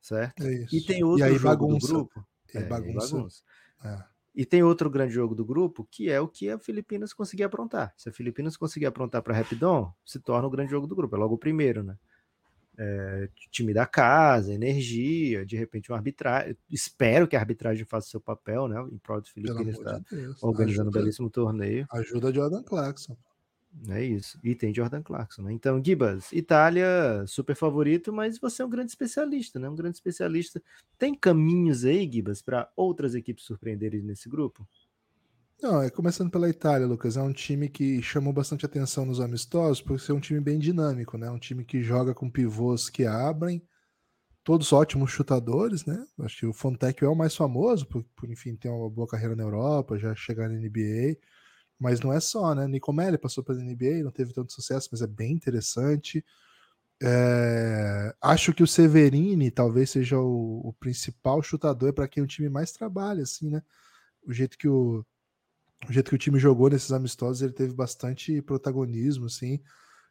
certo? 0.00 0.44
É 0.44 0.66
e 0.70 0.80
tem 0.82 1.02
outro 1.02 1.20
e 1.20 1.28
aí, 1.28 1.34
jogo 1.34 1.48
bagunça. 1.48 1.86
do 1.86 1.92
grupo. 1.94 2.26
E, 2.54 2.58
é, 2.58 2.62
bagunça. 2.64 3.16
bagunça. 3.16 3.42
É. 3.84 4.04
E 4.34 4.44
tem 4.44 4.62
outro 4.62 4.90
grande 4.90 5.14
jogo 5.14 5.34
do 5.34 5.44
grupo, 5.44 5.88
que 5.90 6.10
é 6.10 6.20
o 6.20 6.28
que 6.28 6.50
a 6.50 6.58
Filipinas 6.58 7.14
conseguir 7.14 7.44
aprontar. 7.44 7.94
Se 7.96 8.10
a 8.10 8.12
Filipinas 8.12 8.56
conseguir 8.56 8.84
aprontar 8.84 9.22
para 9.22 9.34
Rapidão, 9.34 9.94
se 10.04 10.20
torna 10.20 10.46
o 10.46 10.50
grande 10.50 10.70
jogo 10.70 10.86
do 10.86 10.94
grupo. 10.94 11.16
É 11.16 11.18
logo 11.18 11.34
o 11.34 11.38
primeiro, 11.38 11.82
né? 11.82 11.96
é, 12.78 13.28
time 13.50 13.72
da 13.72 13.86
casa, 13.86 14.52
energia, 14.52 15.44
de 15.46 15.56
repente 15.56 15.90
um 15.90 15.94
arbitragem. 15.94 16.56
Espero 16.70 17.26
que 17.26 17.36
a 17.36 17.40
arbitragem 17.40 17.84
faça 17.84 18.08
seu 18.08 18.20
papel, 18.20 18.68
né? 18.68 18.80
Em 18.92 18.98
prol 18.98 19.20
do 19.20 19.28
Filipinas 19.28 19.76
está 19.76 19.98
de 19.98 20.34
organizando 20.42 20.88
ajuda, 20.88 20.98
um 20.98 21.02
belíssimo 21.02 21.30
torneio. 21.30 21.86
Ajuda 21.90 22.32
Jordan 22.32 22.62
Clarkson. 22.62 23.16
É 23.88 24.02
isso. 24.02 24.38
E 24.42 24.54
tem 24.54 24.74
Jordan 24.74 25.02
Clarkson, 25.02 25.42
né? 25.42 25.52
Então, 25.52 25.82
Gibas, 25.84 26.32
Itália, 26.32 27.24
super 27.26 27.54
favorito, 27.54 28.12
mas 28.12 28.38
você 28.38 28.62
é 28.62 28.64
um 28.64 28.70
grande 28.70 28.90
especialista, 28.90 29.58
né? 29.58 29.68
Um 29.68 29.76
grande 29.76 29.96
especialista. 29.96 30.62
Tem 30.98 31.14
caminhos 31.14 31.84
aí, 31.84 32.10
Gibas, 32.10 32.40
para 32.40 32.70
outras 32.74 33.14
equipes 33.14 33.44
surpreenderem 33.44 34.02
nesse 34.02 34.28
grupo? 34.28 34.66
Não, 35.62 35.80
é 35.80 35.88
começando 35.88 36.30
pela 36.30 36.48
Itália, 36.48 36.86
Lucas. 36.86 37.16
É 37.16 37.22
um 37.22 37.32
time 37.32 37.68
que 37.68 38.02
chamou 38.02 38.32
bastante 38.32 38.66
atenção 38.66 39.06
nos 39.06 39.20
amistosos, 39.20 39.80
por 39.80 39.98
ser 39.98 40.12
um 40.12 40.20
time 40.20 40.40
bem 40.40 40.58
dinâmico, 40.58 41.16
né? 41.16 41.30
Um 41.30 41.38
time 41.38 41.64
que 41.64 41.82
joga 41.82 42.14
com 42.14 42.30
pivôs 42.30 42.90
que 42.90 43.06
abrem, 43.06 43.62
todos 44.44 44.72
ótimos 44.72 45.10
chutadores, 45.10 45.84
né? 45.86 46.06
Acho 46.20 46.38
que 46.38 46.46
o 46.46 46.52
Fontec 46.52 47.02
é 47.02 47.08
o 47.08 47.14
mais 47.14 47.34
famoso, 47.34 47.86
por, 47.86 48.04
por 48.14 48.30
enfim, 48.30 48.54
ter 48.54 48.68
uma 48.68 48.88
boa 48.90 49.08
carreira 49.08 49.34
na 49.34 49.42
Europa, 49.42 49.98
já 49.98 50.14
chegar 50.14 50.48
na 50.48 50.54
NBA. 50.56 51.16
Mas 51.78 52.00
não 52.00 52.12
é 52.12 52.20
só, 52.20 52.54
né? 52.54 52.66
Nicomelli 52.66 53.18
passou 53.18 53.44
pela 53.44 53.60
NBA, 53.60 54.02
não 54.02 54.10
teve 54.10 54.32
tanto 54.32 54.52
sucesso, 54.52 54.88
mas 54.90 55.02
é 55.02 55.06
bem 55.06 55.32
interessante. 55.32 56.24
É... 57.02 58.14
Acho 58.22 58.54
que 58.54 58.62
o 58.62 58.66
Severini 58.66 59.50
talvez 59.50 59.90
seja 59.90 60.18
o, 60.18 60.68
o 60.68 60.72
principal 60.74 61.42
chutador 61.42 61.92
para 61.92 62.08
quem 62.08 62.22
o 62.22 62.26
time 62.26 62.48
mais 62.48 62.72
trabalha, 62.72 63.22
assim, 63.22 63.50
né? 63.50 63.62
O 64.26 64.32
jeito 64.32 64.56
que 64.58 64.68
o, 64.68 65.04
o 65.88 65.92
jeito 65.92 66.08
que 66.10 66.16
o 66.16 66.18
time 66.18 66.38
jogou 66.38 66.70
nesses 66.70 66.92
amistosos, 66.92 67.42
ele 67.42 67.52
teve 67.52 67.74
bastante 67.74 68.40
protagonismo, 68.42 69.26
assim. 69.26 69.60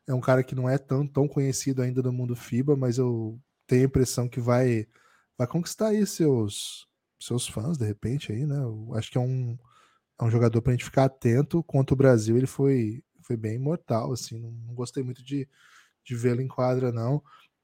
É 0.07 0.13
um 0.13 0.21
cara 0.21 0.43
que 0.43 0.55
não 0.55 0.69
é 0.69 0.77
tão, 0.77 1.07
tão 1.07 1.27
conhecido 1.27 1.81
ainda 1.81 2.01
no 2.01 2.13
mundo 2.13 2.35
FIBA, 2.35 2.75
mas 2.75 2.97
eu 2.97 3.39
tenho 3.67 3.83
a 3.83 3.85
impressão 3.85 4.29
que 4.29 4.39
vai, 4.39 4.87
vai 5.37 5.47
conquistar 5.47 5.87
aí 5.89 6.05
seus, 6.05 6.87
seus 7.19 7.47
fãs, 7.47 7.77
de 7.77 7.85
repente, 7.85 8.31
aí, 8.31 8.45
né? 8.45 8.57
Eu 8.57 8.93
acho 8.95 9.11
que 9.11 9.17
é 9.17 9.21
um, 9.21 9.57
é 10.19 10.23
um 10.23 10.29
jogador 10.29 10.61
para 10.61 10.71
a 10.71 10.75
gente 10.75 10.85
ficar 10.85 11.05
atento. 11.05 11.63
Contra 11.63 11.93
o 11.93 11.97
Brasil, 11.97 12.37
ele 12.37 12.47
foi, 12.47 13.03
foi 13.21 13.35
bem 13.35 13.55
imortal, 13.55 14.13
assim. 14.13 14.39
Não, 14.39 14.51
não 14.51 14.73
gostei 14.73 15.03
muito 15.03 15.23
de, 15.23 15.47
de 16.03 16.15
vê-lo 16.15 16.41
em 16.41 16.47
quadra, 16.47 16.91
não. 16.91 17.21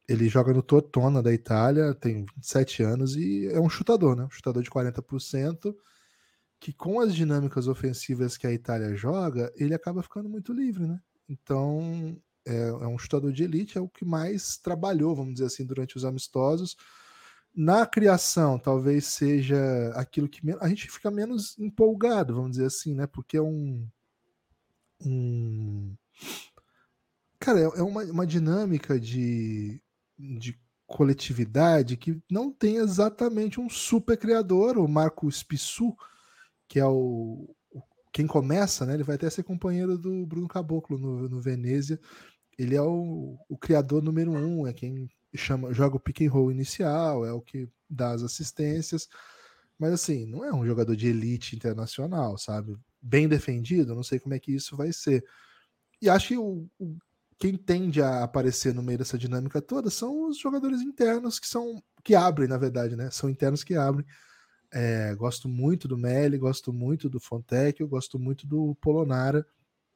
Ele 0.08 0.28
joga 0.28 0.54
no 0.54 0.62
Tortona 0.62 1.22
da 1.24 1.34
Itália, 1.34 1.94
tem 1.94 2.26
27 2.36 2.84
anos 2.84 3.16
e 3.16 3.48
é 3.48 3.60
um 3.60 3.70
chutador, 3.70 4.16
né? 4.16 4.26
Um 4.26 4.30
chutador 4.30 4.62
de 4.62 4.70
40%, 4.70 5.74
que 6.60 6.74
com 6.74 7.00
as 7.00 7.16
dinâmicas 7.16 7.68
ofensivas 7.68 8.36
que 8.36 8.46
a 8.46 8.52
Itália 8.52 8.96
joga, 8.96 9.52
ele 9.56 9.74
acaba 9.74 10.04
ficando 10.04 10.28
muito 10.28 10.52
livre, 10.52 10.86
né? 10.86 11.00
Então, 11.30 12.18
é, 12.46 12.68
é 12.68 12.88
um 12.88 12.98
chutador 12.98 13.32
de 13.32 13.44
elite, 13.44 13.78
é 13.78 13.82
o 13.82 13.88
que 13.88 14.04
mais 14.04 14.58
trabalhou, 14.58 15.16
vamos 15.16 15.34
dizer 15.36 15.46
assim, 15.46 15.66
durante 15.66 15.96
os 15.96 16.04
amistosos 16.04 16.76
na 17.56 17.86
criação 17.86 18.58
talvez 18.58 19.06
seja 19.06 19.92
aquilo 19.96 20.30
que 20.30 20.42
a 20.60 20.68
gente 20.70 20.90
fica 20.90 21.12
menos 21.12 21.58
empolgado, 21.60 22.36
vamos 22.36 22.52
dizer 22.52 22.66
assim, 22.66 22.96
né? 22.96 23.08
Porque 23.08 23.38
é 23.38 23.42
um. 23.42 23.88
um 25.06 25.96
cara, 27.40 27.60
é, 27.60 27.64
é 27.64 27.84
uma, 27.84 28.04
uma 28.04 28.26
dinâmica 28.26 29.00
de, 29.00 29.82
de 30.18 30.58
coletividade 30.88 31.98
que 31.98 32.22
não 32.30 32.52
tem 32.52 32.78
exatamente 32.78 33.60
um 33.60 33.70
super 33.70 34.18
criador, 34.18 34.78
o 34.78 34.88
Marco 34.88 35.30
Spissu, 35.32 35.96
que 36.68 36.80
é 36.80 36.86
o, 36.86 37.54
quem 38.12 38.28
começa, 38.28 38.86
né? 38.86 38.94
Ele 38.94 39.04
vai 39.04 39.16
até 39.16 39.30
ser 39.30 39.44
companheiro 39.44 39.98
do 39.98 40.26
Bruno 40.26 40.48
Caboclo 40.48 40.98
no, 40.98 41.30
no 41.30 41.42
Venezia. 41.42 42.00
Ele 42.58 42.76
é 42.76 42.82
o, 42.82 43.38
o 43.50 43.58
criador 43.58 44.02
número 44.02 44.32
um, 44.32 44.68
é 44.68 44.74
quem 44.74 45.10
chama, 45.38 45.74
joga 45.74 45.96
o 45.96 46.00
pick 46.00 46.22
and 46.22 46.32
roll 46.32 46.52
inicial, 46.52 47.26
é 47.26 47.32
o 47.32 47.42
que 47.42 47.70
dá 47.90 48.12
as 48.12 48.24
assistências. 48.24 49.08
Mas 49.78 49.94
assim, 49.94 50.26
não 50.26 50.46
é 50.46 50.54
um 50.54 50.66
jogador 50.66 50.96
de 50.96 51.08
elite 51.08 51.56
internacional, 51.56 52.38
sabe? 52.38 52.78
Bem 53.02 53.28
defendido, 53.28 53.96
não 53.96 54.04
sei 54.04 54.20
como 54.20 54.36
é 54.36 54.40
que 54.40 54.54
isso 54.54 54.78
vai 54.78 54.94
ser. 54.94 55.26
E 56.02 56.10
acho 56.10 56.30
que 56.30 56.38
o, 56.38 56.70
o, 56.80 56.98
quem 57.40 57.58
tende 57.58 58.02
a 58.02 58.24
aparecer 58.24 58.74
no 58.74 58.84
meio 58.84 59.00
dessa 59.00 59.18
dinâmica 59.18 59.62
toda 59.62 59.90
são 59.90 60.30
os 60.30 60.38
jogadores 60.38 60.82
internos 60.82 61.40
que 61.40 61.48
são 61.48 61.82
que 62.04 62.14
abrem, 62.14 62.48
na 62.48 62.58
verdade, 62.58 62.96
né? 62.96 63.10
São 63.10 63.30
internos 63.30 63.64
que 63.64 63.76
abrem. 63.76 64.06
É, 64.72 65.14
gosto 65.16 65.50
muito 65.50 65.88
do 65.88 65.98
Melli, 65.98 66.38
gosto 66.38 66.72
muito 66.72 67.10
do 67.10 67.20
Fontec, 67.20 67.82
eu 67.82 67.88
gosto 67.88 68.18
muito 68.18 68.48
do 68.48 68.76
Polonara. 68.76 69.46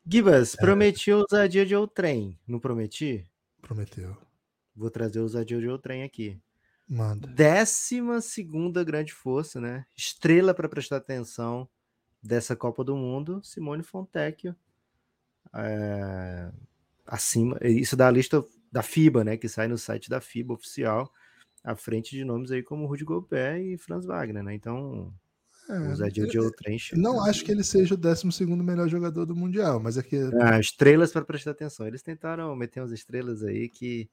Gibas, 0.05 0.55
é. 0.55 0.57
prometi 0.57 1.11
ousadia 1.11 1.65
de 1.65 1.75
trem, 1.93 2.37
não 2.47 2.59
prometi? 2.59 3.27
Prometeu. 3.61 4.17
Vou 4.75 4.89
trazer 4.89 5.19
o 5.19 5.27
Zadil 5.27 5.77
Trem 5.79 6.03
aqui. 6.03 6.39
Manda. 6.87 7.27
Décima 7.27 8.21
segunda 8.21 8.83
grande 8.83 9.13
força, 9.13 9.59
né? 9.59 9.85
Estrela 9.95 10.53
para 10.53 10.69
prestar 10.69 10.97
atenção 10.97 11.67
dessa 12.21 12.55
Copa 12.55 12.83
do 12.83 12.95
Mundo, 12.95 13.41
Simone 13.43 13.83
Fontecchio. 13.83 14.55
É, 15.53 16.51
acima, 17.07 17.57
isso 17.61 17.95
da 17.95 18.09
lista 18.11 18.43
da 18.71 18.83
FIBA, 18.83 19.23
né? 19.23 19.37
Que 19.37 19.47
sai 19.47 19.67
no 19.67 19.77
site 19.77 20.09
da 20.09 20.19
FIBA 20.19 20.53
oficial, 20.53 21.11
à 21.63 21.75
frente 21.75 22.15
de 22.15 22.23
nomes 22.23 22.51
aí 22.51 22.61
como 22.61 22.85
Rudy 22.85 23.03
Gobert 23.03 23.61
e 23.61 23.77
Franz 23.77 24.05
Wagner, 24.05 24.43
né? 24.43 24.53
Então, 24.53 25.13
é, 25.69 25.79
o 25.79 25.95
Zadil 25.95 26.27
de 26.27 26.51
Trem. 26.57 26.77
Não 26.93 27.23
acho 27.23 27.43
que 27.43 27.51
ele 27.51 27.63
seja 27.63 27.95
o 27.95 27.97
12 27.97 28.45
melhor 28.63 28.87
jogador 28.87 29.25
do 29.25 29.35
Mundial, 29.35 29.79
mas 29.79 29.97
é 29.97 30.03
que. 30.03 30.17
Ah, 30.39 30.59
estrelas 30.59 31.11
para 31.11 31.25
prestar 31.25 31.51
atenção. 31.51 31.87
Eles 31.87 32.03
tentaram 32.03 32.55
meter 32.55 32.81
umas 32.81 32.91
estrelas 32.91 33.43
aí 33.43 33.69
que 33.69 34.09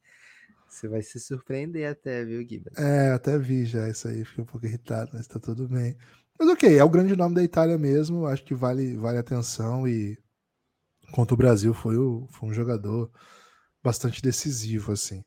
você 0.73 0.89
vai 0.89 1.03
se 1.03 1.21
surpreender 1.21 1.91
até, 1.91 2.25
viu, 2.25 2.45
Guiba? 2.45 2.71
É, 2.77 3.13
até 3.13 3.39
vi 3.39 3.65
já 3.65 3.89
isso 3.89 4.09
aí, 4.09 4.25
fiquei 4.25 4.43
um 4.43 4.47
pouco 4.47 4.67
irritado, 4.67 5.11
mas 5.13 5.27
tá 5.27 5.39
tudo 5.39 5.69
bem. 5.69 5.97
Mas 6.39 6.49
ok, 6.49 6.77
é 6.77 6.83
o 6.83 6.89
grande 6.89 7.15
nome 7.15 7.35
da 7.35 7.43
Itália 7.43 7.79
mesmo, 7.79 8.27
acho 8.27 8.45
que 8.45 8.55
vale, 8.55 8.97
vale 8.97 9.19
atenção 9.19 9.87
e 9.87 10.19
contra 11.13 11.35
o 11.35 11.37
Brasil 11.37 11.75
foi, 11.75 11.97
o, 11.97 12.27
foi 12.31 12.49
um 12.49 12.55
jogador 12.55 13.11
bastante 13.83 14.23
decisivo, 14.23 14.93
assim. 14.93 15.23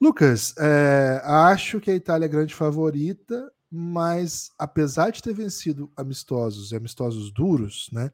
Lucas, 0.00 0.54
é, 0.58 1.20
acho 1.24 1.80
que 1.80 1.90
a 1.90 1.94
Itália 1.94 2.26
é 2.26 2.28
grande 2.28 2.54
favorita, 2.54 3.50
mas 3.70 4.50
apesar 4.58 5.10
de 5.10 5.22
ter 5.22 5.34
vencido 5.34 5.90
amistosos 5.96 6.72
e 6.72 6.76
amistosos 6.76 7.32
duros, 7.32 7.88
né? 7.92 8.10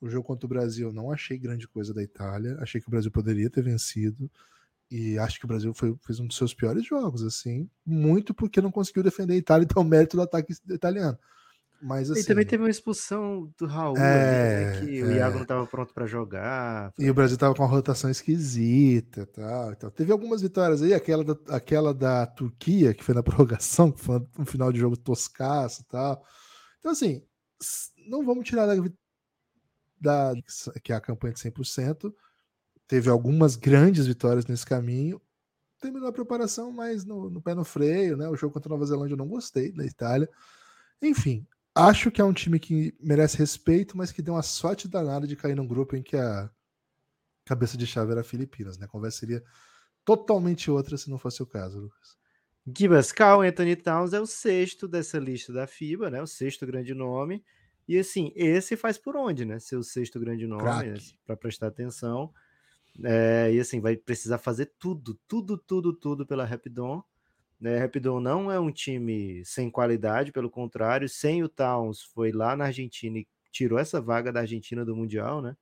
O 0.00 0.08
jogo 0.08 0.26
contra 0.26 0.46
o 0.46 0.48
Brasil 0.48 0.92
não 0.92 1.12
achei 1.12 1.38
grande 1.38 1.68
coisa 1.68 1.94
da 1.94 2.02
Itália, 2.02 2.56
achei 2.60 2.80
que 2.80 2.88
o 2.88 2.90
Brasil 2.90 3.10
poderia 3.10 3.48
ter 3.48 3.62
vencido. 3.62 4.30
E 4.94 5.18
acho 5.18 5.38
que 5.38 5.46
o 5.46 5.48
Brasil 5.48 5.72
foi, 5.72 5.96
fez 6.04 6.20
um 6.20 6.26
dos 6.26 6.36
seus 6.36 6.52
piores 6.52 6.84
jogos, 6.84 7.22
assim, 7.22 7.66
muito 7.84 8.34
porque 8.34 8.60
não 8.60 8.70
conseguiu 8.70 9.02
defender 9.02 9.32
a 9.32 9.38
Itália, 9.38 9.64
então 9.64 9.82
mérito 9.82 10.18
do 10.18 10.22
ataque 10.22 10.52
italiano. 10.68 11.18
Mas, 11.80 12.10
assim, 12.10 12.20
e 12.20 12.24
também 12.24 12.44
teve 12.44 12.62
uma 12.62 12.68
expulsão 12.68 13.50
do 13.58 13.66
Raul, 13.66 13.96
é, 13.96 14.00
né, 14.00 14.80
que 14.80 15.00
é, 15.00 15.02
o 15.02 15.12
Iago 15.12 15.36
não 15.36 15.42
estava 15.44 15.66
pronto 15.66 15.94
para 15.94 16.04
jogar. 16.04 16.92
E 16.98 17.08
o 17.08 17.14
Brasil 17.14 17.36
estava 17.36 17.54
com 17.54 17.62
uma 17.62 17.70
rotação 17.70 18.10
esquisita 18.10 19.24
tal. 19.24 19.72
Então, 19.72 19.90
teve 19.90 20.12
algumas 20.12 20.42
vitórias 20.42 20.82
aí, 20.82 20.92
aquela 20.92 21.24
da, 21.24 21.56
aquela 21.56 21.94
da 21.94 22.26
Turquia, 22.26 22.92
que 22.92 23.02
foi 23.02 23.14
na 23.14 23.22
prorrogação, 23.24 23.90
que 23.90 24.00
foi 24.02 24.20
um 24.38 24.44
final 24.44 24.70
de 24.70 24.78
jogo 24.78 24.94
toscaço 24.94 25.80
e 25.80 25.84
tal. 25.86 26.22
Então, 26.80 26.92
assim, 26.92 27.22
não 28.06 28.26
vamos 28.26 28.46
tirar 28.46 28.66
da, 28.66 28.74
da 29.98 30.34
que 30.84 30.92
é 30.92 30.96
a 30.96 31.00
campanha 31.00 31.32
de 31.32 31.40
100%, 31.40 32.12
teve 32.92 33.08
algumas 33.08 33.56
grandes 33.56 34.06
vitórias 34.06 34.44
nesse 34.44 34.66
caminho. 34.66 35.18
Terminou 35.80 36.10
a 36.10 36.12
preparação, 36.12 36.70
mas 36.70 37.06
no, 37.06 37.30
no, 37.30 37.40
pé 37.40 37.54
no 37.54 37.64
freio, 37.64 38.18
né? 38.18 38.28
O 38.28 38.36
jogo 38.36 38.52
contra 38.52 38.68
a 38.68 38.72
Nova 38.74 38.84
Zelândia 38.84 39.14
eu 39.14 39.18
não 39.18 39.28
gostei 39.28 39.72
da 39.72 39.82
Itália. 39.82 40.28
Enfim, 41.00 41.46
acho 41.74 42.10
que 42.10 42.20
é 42.20 42.24
um 42.24 42.34
time 42.34 42.60
que 42.60 42.94
merece 43.00 43.38
respeito, 43.38 43.96
mas 43.96 44.12
que 44.12 44.20
deu 44.20 44.34
uma 44.34 44.42
sorte 44.42 44.86
danada 44.86 45.26
de 45.26 45.34
cair 45.34 45.56
num 45.56 45.66
grupo 45.66 45.96
em 45.96 46.02
que 46.02 46.18
a 46.18 46.50
cabeça 47.46 47.78
de 47.78 47.86
chave 47.86 48.12
era 48.12 48.22
Filipinas, 48.22 48.76
né? 48.76 48.84
A 48.84 48.88
conversa 48.90 49.20
seria 49.20 49.42
totalmente 50.04 50.70
outra 50.70 50.98
se 50.98 51.08
não 51.08 51.16
fosse 51.16 51.42
o 51.42 51.46
caso, 51.46 51.80
Lucas. 51.80 52.18
Gibas 52.76 53.10
Carl 53.10 53.40
Anthony 53.40 53.74
Towns 53.74 54.12
é 54.12 54.20
o 54.20 54.26
sexto 54.26 54.86
dessa 54.86 55.18
lista 55.18 55.50
da 55.50 55.66
FIBA, 55.66 56.10
né? 56.10 56.20
O 56.20 56.26
sexto 56.26 56.66
grande 56.66 56.92
nome. 56.92 57.42
E 57.88 57.98
assim, 57.98 58.34
esse 58.36 58.76
faz 58.76 58.98
por 58.98 59.16
onde, 59.16 59.46
né? 59.46 59.58
Ser 59.58 59.76
o 59.76 59.82
sexto 59.82 60.20
grande 60.20 60.46
nome, 60.46 60.90
né? 60.90 60.98
para 61.24 61.38
prestar 61.38 61.68
atenção. 61.68 62.30
É, 63.04 63.52
e 63.52 63.60
assim, 63.60 63.80
vai 63.80 63.96
precisar 63.96 64.38
fazer 64.38 64.72
tudo, 64.78 65.18
tudo, 65.26 65.56
tudo, 65.56 65.92
tudo 65.92 66.26
pela 66.26 66.44
Rapidon. 66.44 67.02
Né? 67.60 67.78
Rapidon 67.78 68.20
não 68.20 68.50
é 68.50 68.58
um 68.58 68.72
time 68.72 69.44
sem 69.44 69.70
qualidade, 69.70 70.32
pelo 70.32 70.50
contrário, 70.50 71.08
sem 71.08 71.42
o 71.42 71.48
Towns 71.48 72.02
foi 72.02 72.32
lá 72.32 72.56
na 72.56 72.66
Argentina 72.66 73.18
e 73.18 73.26
tirou 73.50 73.78
essa 73.78 74.00
vaga 74.00 74.32
da 74.32 74.40
Argentina 74.40 74.84
do 74.84 74.96
Mundial, 74.96 75.40
né? 75.40 75.56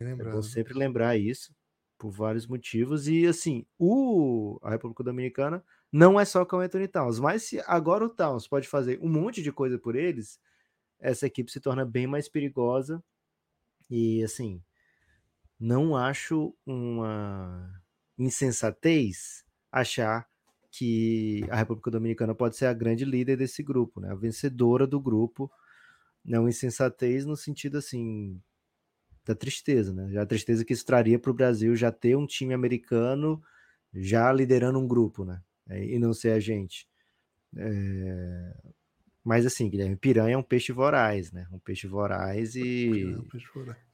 É 0.00 0.14
bom 0.14 0.42
sempre 0.42 0.74
lembrar 0.74 1.16
isso, 1.16 1.52
por 1.96 2.10
vários 2.10 2.46
motivos. 2.46 3.08
E 3.08 3.26
assim, 3.26 3.66
o, 3.78 4.58
a 4.62 4.70
República 4.70 5.02
Dominicana 5.02 5.64
não 5.90 6.20
é 6.20 6.24
só 6.24 6.44
com 6.44 6.56
o 6.56 6.60
Anthony 6.60 6.86
Towns, 6.86 7.18
mas 7.18 7.44
se 7.44 7.60
agora 7.66 8.04
o 8.04 8.10
Towns 8.10 8.46
pode 8.46 8.68
fazer 8.68 8.98
um 9.02 9.08
monte 9.08 9.42
de 9.42 9.50
coisa 9.50 9.78
por 9.78 9.96
eles, 9.96 10.38
essa 11.00 11.26
equipe 11.26 11.50
se 11.50 11.60
torna 11.60 11.84
bem 11.84 12.06
mais 12.06 12.28
perigosa. 12.28 13.02
E 13.90 14.22
assim, 14.22 14.62
não 15.58 15.96
acho 15.96 16.54
uma 16.64 17.82
insensatez 18.18 19.44
achar 19.70 20.26
que 20.70 21.44
a 21.50 21.56
República 21.56 21.90
Dominicana 21.90 22.34
pode 22.34 22.56
ser 22.56 22.66
a 22.66 22.72
grande 22.72 23.04
líder 23.04 23.36
desse 23.36 23.62
grupo, 23.62 24.00
né? 24.00 24.10
A 24.10 24.14
vencedora 24.14 24.86
do 24.86 25.00
grupo. 25.00 25.50
Não 26.24 26.48
insensatez 26.48 27.24
no 27.24 27.36
sentido 27.36 27.78
assim, 27.78 28.40
da 29.24 29.34
tristeza, 29.34 29.92
né? 29.92 30.10
Já 30.12 30.22
a 30.22 30.26
tristeza 30.26 30.64
que 30.64 30.72
isso 30.72 30.84
traria 30.84 31.18
para 31.18 31.30
o 31.30 31.34
Brasil 31.34 31.74
já 31.74 31.90
ter 31.90 32.16
um 32.16 32.26
time 32.26 32.54
americano 32.54 33.42
já 33.94 34.30
liderando 34.32 34.78
um 34.78 34.86
grupo, 34.86 35.24
né? 35.24 35.42
É, 35.68 35.84
e 35.84 35.98
não 35.98 36.12
ser 36.12 36.32
a 36.32 36.40
gente. 36.40 36.86
É... 37.56 38.56
Mas 39.24 39.44
assim, 39.46 39.68
Guilherme, 39.68 39.96
piranha 39.96 40.34
é 40.34 40.38
um 40.38 40.42
peixe 40.42 40.72
voraz, 40.72 41.32
né? 41.32 41.46
Um 41.52 41.58
peixe 41.58 41.86
voraz 41.86 42.54
e. 42.54 43.12
É 43.12 43.18
um 43.18 43.28
peixe 43.28 43.46
voraz. 43.54 43.87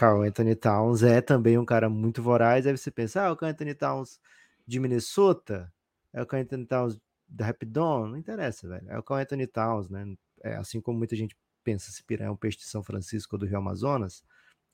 Carl 0.00 0.22
Anthony 0.22 0.56
Towns 0.56 1.02
é 1.02 1.20
também 1.20 1.58
um 1.58 1.64
cara 1.66 1.90
muito 1.90 2.22
voraz. 2.22 2.66
Aí 2.66 2.74
você 2.74 2.90
pensa, 2.90 3.26
ah, 3.26 3.32
o 3.32 3.36
Carl 3.36 3.52
Anthony 3.52 3.74
Towns 3.74 4.18
de 4.66 4.80
Minnesota? 4.80 5.70
É 6.10 6.22
o 6.22 6.26
Carl 6.26 6.42
Anthony 6.42 6.64
Towns 6.64 6.98
da 7.28 7.44
Rapidon? 7.44 8.06
Não 8.06 8.16
interessa, 8.16 8.66
velho. 8.66 8.90
É 8.90 8.98
o 8.98 9.02
Carl 9.02 9.20
Anthony 9.20 9.46
Towns, 9.46 9.90
né? 9.90 10.16
É, 10.42 10.54
assim 10.56 10.80
como 10.80 10.96
muita 10.96 11.14
gente 11.14 11.36
pensa 11.62 11.90
se 11.92 12.02
piranha 12.02 12.28
é 12.28 12.30
um 12.30 12.36
peixe 12.36 12.56
de 12.56 12.64
São 12.64 12.82
Francisco 12.82 13.36
ou 13.36 13.40
do 13.40 13.44
Rio 13.44 13.58
Amazonas, 13.58 14.24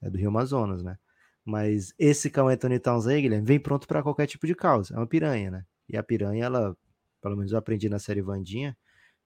é 0.01 0.09
do 0.09 0.17
Rio 0.17 0.29
Amazonas, 0.29 0.85
né? 0.85 0.97
Mas 1.45 1.93
esse 1.99 2.31
Carl 2.31 2.47
Anthony 2.47 2.79
Towns 2.79 3.09
aí, 3.09 3.21
Guilherme, 3.21 3.45
vem 3.45 3.59
pronto 3.59 3.89
para 3.89 4.05
qualquer 4.05 4.29
tipo 4.29 4.47
de 4.47 4.55
causa. 4.55 4.95
É 4.95 4.97
uma 4.97 5.09
piranha, 5.09 5.51
né? 5.51 5.67
E 5.89 5.97
a 5.97 6.05
piranha, 6.05 6.45
ela, 6.45 6.77
pelo 7.21 7.35
menos 7.37 7.51
eu 7.51 7.59
aprendi 7.59 7.89
na 7.89 7.99
série 7.99 8.23
Vandinha, 8.23 8.79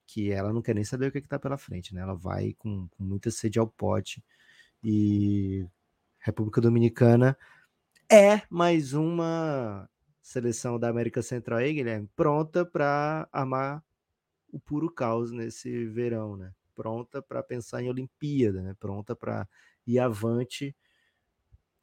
que 0.06 0.30
ela 0.32 0.50
não 0.50 0.62
quer 0.62 0.74
nem 0.74 0.84
saber 0.84 1.08
o 1.08 1.12
que, 1.12 1.18
é 1.18 1.20
que 1.20 1.28
tá 1.28 1.38
pela 1.38 1.58
frente, 1.58 1.94
né? 1.94 2.00
Ela 2.00 2.14
vai 2.14 2.54
com, 2.58 2.88
com 2.88 3.04
muita 3.04 3.30
sede 3.30 3.58
ao 3.58 3.66
pote. 3.66 4.24
E 4.82 5.66
República 6.20 6.60
Dominicana 6.60 7.36
é 8.10 8.42
mais 8.50 8.92
uma 8.92 9.88
seleção 10.20 10.78
da 10.78 10.88
América 10.88 11.22
Central 11.22 11.58
aí, 11.58 11.72
Guilherme, 11.72 12.08
pronta 12.14 12.64
para 12.64 13.28
amar 13.32 13.82
o 14.52 14.60
puro 14.60 14.90
caos 14.90 15.32
nesse 15.32 15.86
verão, 15.86 16.36
né? 16.36 16.52
Pronta 16.74 17.22
para 17.22 17.42
pensar 17.42 17.82
em 17.82 17.88
Olimpíada, 17.88 18.62
né? 18.62 18.74
Pronta 18.78 19.16
para 19.16 19.48
ir 19.86 19.98
avante. 19.98 20.76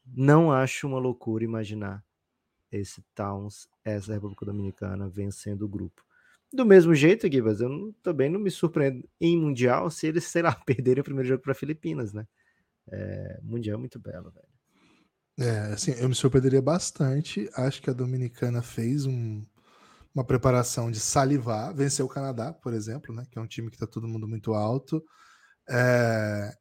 Não 0.06 0.52
acho 0.52 0.88
uma 0.88 1.00
loucura 1.00 1.44
imaginar 1.44 2.04
esse 2.72 3.02
Towns, 3.16 3.68
essa 3.84 4.14
República 4.14 4.46
Dominicana 4.46 5.10
vencendo 5.10 5.64
o 5.64 5.68
grupo. 5.68 6.04
Do 6.52 6.66
mesmo 6.66 6.96
jeito, 6.96 7.30
Gibas, 7.32 7.60
eu 7.60 7.70
não, 7.70 7.92
também 8.04 8.30
não 8.30 8.40
me 8.40 8.52
surpreendo 8.52 9.08
em 9.20 9.38
Mundial 9.38 9.90
se 9.90 10.08
eles, 10.08 10.26
sei 10.26 10.42
lá, 10.42 10.54
perderem 10.66 11.02
o 11.02 11.04
primeiro 11.04 11.28
jogo 11.28 11.42
para 11.42 11.54
Filipinas, 11.54 12.14
né? 12.14 12.28
É, 12.92 13.40
mundial 13.44 13.78
é 13.78 13.80
muito 13.80 14.00
belo, 14.00 14.32
velho. 14.32 14.48
É, 15.40 15.74
assim, 15.74 15.92
eu 15.92 16.10
me 16.10 16.16
surpreenderia 16.16 16.62
bastante. 16.62 17.50
Acho 17.54 17.82
que 17.82 17.90
a 17.90 17.94
Dominicana 17.94 18.62
fez 18.62 19.06
um, 19.06 19.46
uma 20.14 20.24
preparação 20.24 20.90
de 20.90 21.00
salivar, 21.00 21.76
venceu 21.76 22.06
o 22.06 22.10
Canadá, 22.10 22.52
por 22.52 22.74
exemplo, 22.74 23.14
né? 23.14 23.24
Que 23.30 23.38
é 23.38 23.42
um 23.42 23.48
time 23.48 23.70
que 23.70 23.76
está 23.76 23.86
todo 23.86 24.08
mundo 24.08 24.28
muito 24.28 24.54
alto. 24.54 25.04
É, 25.70 26.58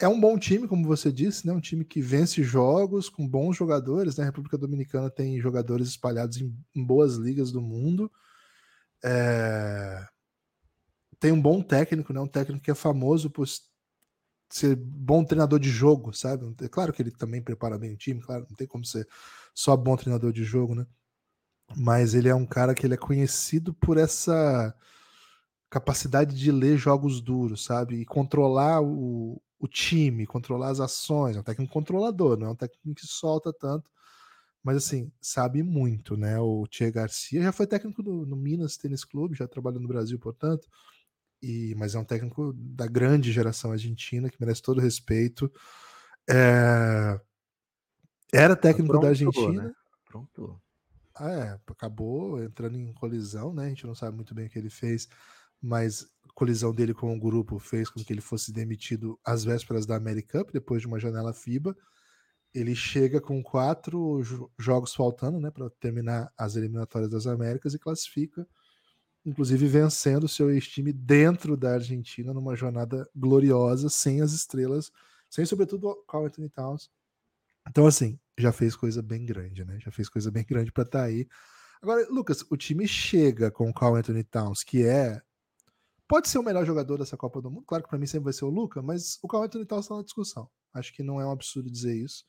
é 0.00 0.08
um 0.08 0.20
bom 0.20 0.38
time, 0.38 0.66
como 0.66 0.86
você 0.86 1.12
disse, 1.12 1.46
né? 1.46 1.52
Um 1.52 1.60
time 1.60 1.84
que 1.84 2.00
vence 2.00 2.42
jogos 2.42 3.08
com 3.08 3.26
bons 3.26 3.56
jogadores. 3.56 4.16
Né? 4.16 4.24
A 4.24 4.26
República 4.26 4.58
Dominicana 4.58 5.10
tem 5.10 5.40
jogadores 5.40 5.88
espalhados 5.88 6.38
em, 6.38 6.56
em 6.74 6.84
boas 6.84 7.16
ligas 7.16 7.52
do 7.52 7.60
mundo. 7.60 8.10
É... 9.04 10.04
Tem 11.20 11.32
um 11.32 11.40
bom 11.40 11.62
técnico, 11.62 12.12
né? 12.12 12.20
Um 12.20 12.28
técnico 12.28 12.62
que 12.64 12.70
é 12.70 12.74
famoso 12.74 13.30
por 13.30 13.46
ser 14.48 14.76
bom 14.76 15.24
treinador 15.24 15.58
de 15.58 15.70
jogo, 15.70 16.12
sabe? 16.12 16.54
É 16.62 16.68
claro 16.68 16.92
que 16.92 17.02
ele 17.02 17.10
também 17.10 17.42
prepara 17.42 17.78
bem 17.78 17.92
o 17.92 17.96
time, 17.96 18.20
claro, 18.20 18.46
não 18.48 18.56
tem 18.56 18.66
como 18.66 18.84
ser 18.84 19.06
só 19.54 19.76
bom 19.76 19.96
treinador 19.96 20.32
de 20.32 20.44
jogo, 20.44 20.74
né? 20.74 20.86
Mas 21.76 22.14
ele 22.14 22.28
é 22.28 22.34
um 22.34 22.46
cara 22.46 22.74
que 22.74 22.86
ele 22.86 22.94
é 22.94 22.98
conhecido 22.98 23.74
por 23.74 23.98
essa 23.98 24.74
capacidade 25.70 26.34
de 26.34 26.50
ler 26.50 26.78
jogos 26.78 27.20
duros, 27.20 27.64
sabe? 27.64 28.00
E 28.00 28.06
controlar 28.06 28.80
o, 28.82 29.40
o 29.58 29.68
time, 29.68 30.26
controlar 30.26 30.70
as 30.70 30.80
ações. 30.80 31.36
É 31.36 31.40
um 31.40 31.42
técnico 31.42 31.72
controlador, 31.72 32.38
não 32.38 32.48
é 32.48 32.50
um 32.50 32.56
técnico 32.56 32.94
que 32.94 33.06
solta 33.06 33.52
tanto. 33.52 33.90
Mas 34.62 34.76
assim, 34.78 35.12
sabe 35.20 35.62
muito, 35.62 36.16
né? 36.16 36.38
O 36.40 36.66
Tia 36.66 36.90
Garcia 36.90 37.42
já 37.42 37.52
foi 37.52 37.66
técnico 37.66 38.02
do, 38.02 38.26
no 38.26 38.36
Minas 38.36 38.76
Tênis 38.76 39.04
Clube, 39.04 39.36
já 39.36 39.46
trabalhou 39.46 39.80
no 39.80 39.88
Brasil, 39.88 40.18
portanto. 40.18 40.68
E, 41.42 41.74
mas 41.76 41.94
é 41.94 41.98
um 41.98 42.04
técnico 42.04 42.52
da 42.52 42.86
grande 42.86 43.32
geração 43.32 43.72
argentina, 43.72 44.28
que 44.28 44.40
merece 44.40 44.62
todo 44.62 44.78
o 44.78 44.82
respeito. 44.82 45.50
É... 46.28 47.20
Era 48.32 48.56
técnico 48.56 48.88
Pronto, 48.88 49.02
da 49.02 49.08
Argentina. 49.08 49.62
Né? 49.62 49.72
Pronto. 50.06 50.60
Ah, 51.14 51.30
é, 51.30 51.60
acabou 51.66 52.42
entrando 52.42 52.76
em 52.76 52.92
colisão, 52.92 53.52
né? 53.52 53.66
A 53.66 53.68
gente 53.68 53.86
não 53.86 53.94
sabe 53.94 54.14
muito 54.14 54.34
bem 54.34 54.46
o 54.46 54.50
que 54.50 54.58
ele 54.58 54.70
fez, 54.70 55.08
mas 55.60 56.04
a 56.28 56.32
colisão 56.34 56.72
dele 56.72 56.94
com 56.94 57.14
o 57.14 57.18
grupo 57.18 57.58
fez 57.58 57.88
com 57.88 58.02
que 58.02 58.12
ele 58.12 58.20
fosse 58.20 58.52
demitido 58.52 59.18
às 59.24 59.44
vésperas 59.44 59.86
da 59.86 59.96
American 59.96 60.42
Cup, 60.42 60.52
depois 60.52 60.82
de 60.82 60.86
uma 60.86 61.00
janela 61.00 61.32
FIBA. 61.32 61.76
Ele 62.54 62.74
chega 62.74 63.20
com 63.20 63.42
quatro 63.42 64.22
jogos 64.58 64.94
faltando, 64.94 65.40
né, 65.40 65.50
para 65.50 65.68
terminar 65.80 66.32
as 66.36 66.56
eliminatórias 66.56 67.10
das 67.10 67.26
Américas 67.26 67.74
e 67.74 67.78
classifica 67.78 68.46
inclusive 69.28 69.66
vencendo 69.66 70.24
o 70.24 70.28
seu 70.28 70.50
ex-time 70.50 70.92
dentro 70.92 71.56
da 71.56 71.74
Argentina 71.74 72.32
numa 72.32 72.56
jornada 72.56 73.08
gloriosa, 73.14 73.88
sem 73.88 74.20
as 74.20 74.32
estrelas, 74.32 74.90
sem 75.28 75.44
sobretudo 75.44 75.88
o 75.88 75.96
Carl 76.06 76.26
Anthony 76.26 76.48
Towns. 76.48 76.90
Então, 77.68 77.86
assim, 77.86 78.18
já 78.38 78.50
fez 78.50 78.74
coisa 78.74 79.02
bem 79.02 79.26
grande, 79.26 79.64
né? 79.64 79.78
Já 79.80 79.90
fez 79.90 80.08
coisa 80.08 80.30
bem 80.30 80.44
grande 80.44 80.72
para 80.72 80.84
estar 80.84 81.00
tá 81.00 81.04
aí. 81.04 81.28
Agora, 81.82 82.06
Lucas, 82.10 82.44
o 82.50 82.56
time 82.56 82.88
chega 82.88 83.50
com 83.50 83.68
o 83.68 83.74
Carl 83.74 83.96
Anthony 83.96 84.24
Towns, 84.24 84.64
que 84.64 84.84
é. 84.84 85.20
Pode 86.08 86.28
ser 86.28 86.38
o 86.38 86.42
melhor 86.42 86.64
jogador 86.64 86.96
dessa 86.98 87.18
Copa 87.18 87.42
do 87.42 87.50
Mundo. 87.50 87.66
Claro 87.66 87.84
que 87.84 87.90
para 87.90 87.98
mim 87.98 88.06
sempre 88.06 88.24
vai 88.24 88.32
ser 88.32 88.46
o 88.46 88.50
Luca, 88.50 88.80
mas 88.80 89.18
o 89.22 89.28
Carl 89.28 89.44
Anthony 89.44 89.66
Towns 89.66 89.84
está 89.84 89.96
na 89.96 90.02
discussão. 90.02 90.48
Acho 90.72 90.92
que 90.94 91.02
não 91.02 91.20
é 91.20 91.26
um 91.26 91.30
absurdo 91.30 91.70
dizer 91.70 91.94
isso. 91.94 92.24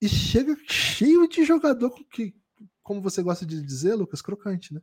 E 0.00 0.08
chega 0.08 0.56
cheio 0.68 1.28
de 1.28 1.44
jogador 1.44 1.90
que, 2.10 2.32
como 2.80 3.02
você 3.02 3.20
gosta 3.20 3.44
de 3.44 3.60
dizer, 3.60 3.94
Lucas, 3.94 4.22
crocante, 4.22 4.72
né? 4.72 4.80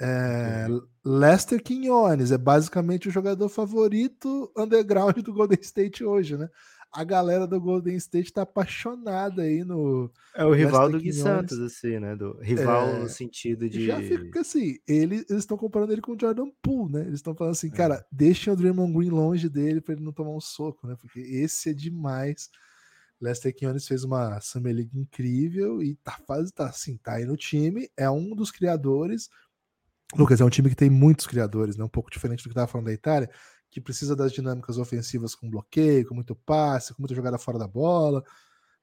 É, 0.00 0.66
Lester 1.04 1.62
Quinones 1.62 2.30
é 2.30 2.38
basicamente 2.38 3.08
o 3.08 3.10
jogador 3.10 3.48
favorito 3.48 4.50
underground 4.56 5.16
do 5.18 5.32
Golden 5.32 5.58
State 5.60 6.04
hoje, 6.04 6.36
né? 6.36 6.48
A 6.90 7.04
galera 7.04 7.46
do 7.46 7.60
Golden 7.60 7.96
State 7.96 8.32
tá 8.32 8.42
apaixonada 8.42 9.42
aí 9.42 9.62
no. 9.62 10.10
É 10.34 10.44
o 10.44 10.52
rival 10.52 10.86
Lester 10.86 10.98
do 10.98 11.04
Gui 11.04 11.12
Santos, 11.12 11.58
assim, 11.58 11.98
né? 11.98 12.16
Do 12.16 12.38
rival 12.40 12.88
é, 12.88 12.98
no 13.00 13.08
sentido 13.08 13.68
de. 13.68 13.86
Já 13.86 14.00
fica 14.00 14.40
assim, 14.40 14.78
ele, 14.86 15.16
eles 15.16 15.30
estão 15.30 15.58
comparando 15.58 15.92
ele 15.92 16.00
com 16.00 16.12
o 16.12 16.18
Jordan 16.18 16.48
Poole, 16.62 16.92
né? 16.92 17.00
Eles 17.02 17.16
estão 17.16 17.34
falando 17.34 17.52
assim, 17.52 17.68
é. 17.68 17.70
cara, 17.70 18.06
deixem 18.10 18.52
o 18.52 18.56
Draymond 18.56 18.92
Green 18.96 19.10
longe 19.10 19.48
dele 19.48 19.80
para 19.80 19.94
ele 19.94 20.04
não 20.04 20.12
tomar 20.12 20.30
um 20.30 20.40
soco, 20.40 20.86
né? 20.86 20.96
Porque 20.98 21.20
esse 21.20 21.70
é 21.70 21.74
demais. 21.74 22.48
Lester 23.20 23.54
Quinones 23.54 23.86
fez 23.86 24.04
uma 24.04 24.40
Summer 24.40 24.74
League 24.74 24.96
incrível 24.96 25.82
e 25.82 25.96
tá, 25.96 26.18
faz, 26.26 26.50
tá 26.52 26.66
assim, 26.66 26.96
tá 26.96 27.14
aí 27.14 27.24
no 27.24 27.36
time, 27.36 27.90
é 27.96 28.08
um 28.08 28.34
dos 28.34 28.50
criadores 28.50 29.28
Lucas, 30.16 30.40
é 30.40 30.44
um 30.44 30.50
time 30.50 30.70
que 30.70 30.76
tem 30.76 30.88
muitos 30.88 31.26
criadores, 31.26 31.76
né? 31.76 31.84
Um 31.84 31.88
pouco 31.88 32.10
diferente 32.10 32.40
do 32.40 32.44
que 32.44 32.50
estava 32.50 32.66
falando 32.66 32.86
da 32.86 32.92
Itália, 32.92 33.30
que 33.70 33.80
precisa 33.80 34.16
das 34.16 34.32
dinâmicas 34.32 34.78
ofensivas 34.78 35.34
com 35.34 35.50
bloqueio, 35.50 36.06
com 36.06 36.14
muito 36.14 36.34
passe, 36.34 36.94
com 36.94 37.02
muita 37.02 37.14
jogada 37.14 37.38
fora 37.38 37.58
da 37.58 37.68
bola, 37.68 38.24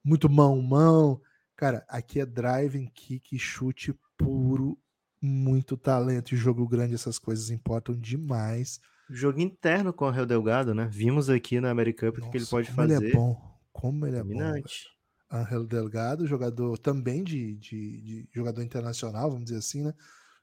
muito 0.03 0.29
mão-mão. 0.29 1.19
Cara, 1.55 1.83
aqui 1.87 2.19
é 2.19 2.25
driving, 2.25 2.87
kick, 2.93 3.39
chute 3.39 3.97
puro, 4.17 4.77
muito 5.21 5.75
talento 5.75 6.33
e 6.33 6.37
jogo 6.37 6.67
grande, 6.67 6.93
essas 6.93 7.17
coisas 7.17 7.49
importam 7.49 7.95
demais. 7.95 8.79
Jogo 9.09 9.39
interno 9.39 9.93
com 9.93 10.05
o 10.05 10.11
Rio 10.11 10.25
Delgado, 10.25 10.73
né? 10.73 10.87
Vimos 10.91 11.29
aqui 11.29 11.59
na 11.59 11.71
American 11.71 12.11
Cup 12.11 12.23
o 12.23 12.31
que 12.31 12.37
ele 12.37 12.45
pode 12.45 12.67
como 12.67 12.75
fazer. 12.75 13.03
Ele 13.03 13.11
é 13.11 13.15
bom, 13.15 13.59
como 13.71 14.05
ele 14.05 14.17
é 14.17 14.19
Dominante. 14.19 14.89
bom. 15.31 15.37
Angel 15.37 15.65
Delgado, 15.65 16.27
jogador 16.27 16.77
também 16.77 17.23
de, 17.23 17.55
de, 17.55 18.01
de 18.01 18.29
jogador 18.31 18.61
internacional, 18.61 19.29
vamos 19.29 19.45
dizer 19.45 19.57
assim, 19.57 19.83
né? 19.83 19.93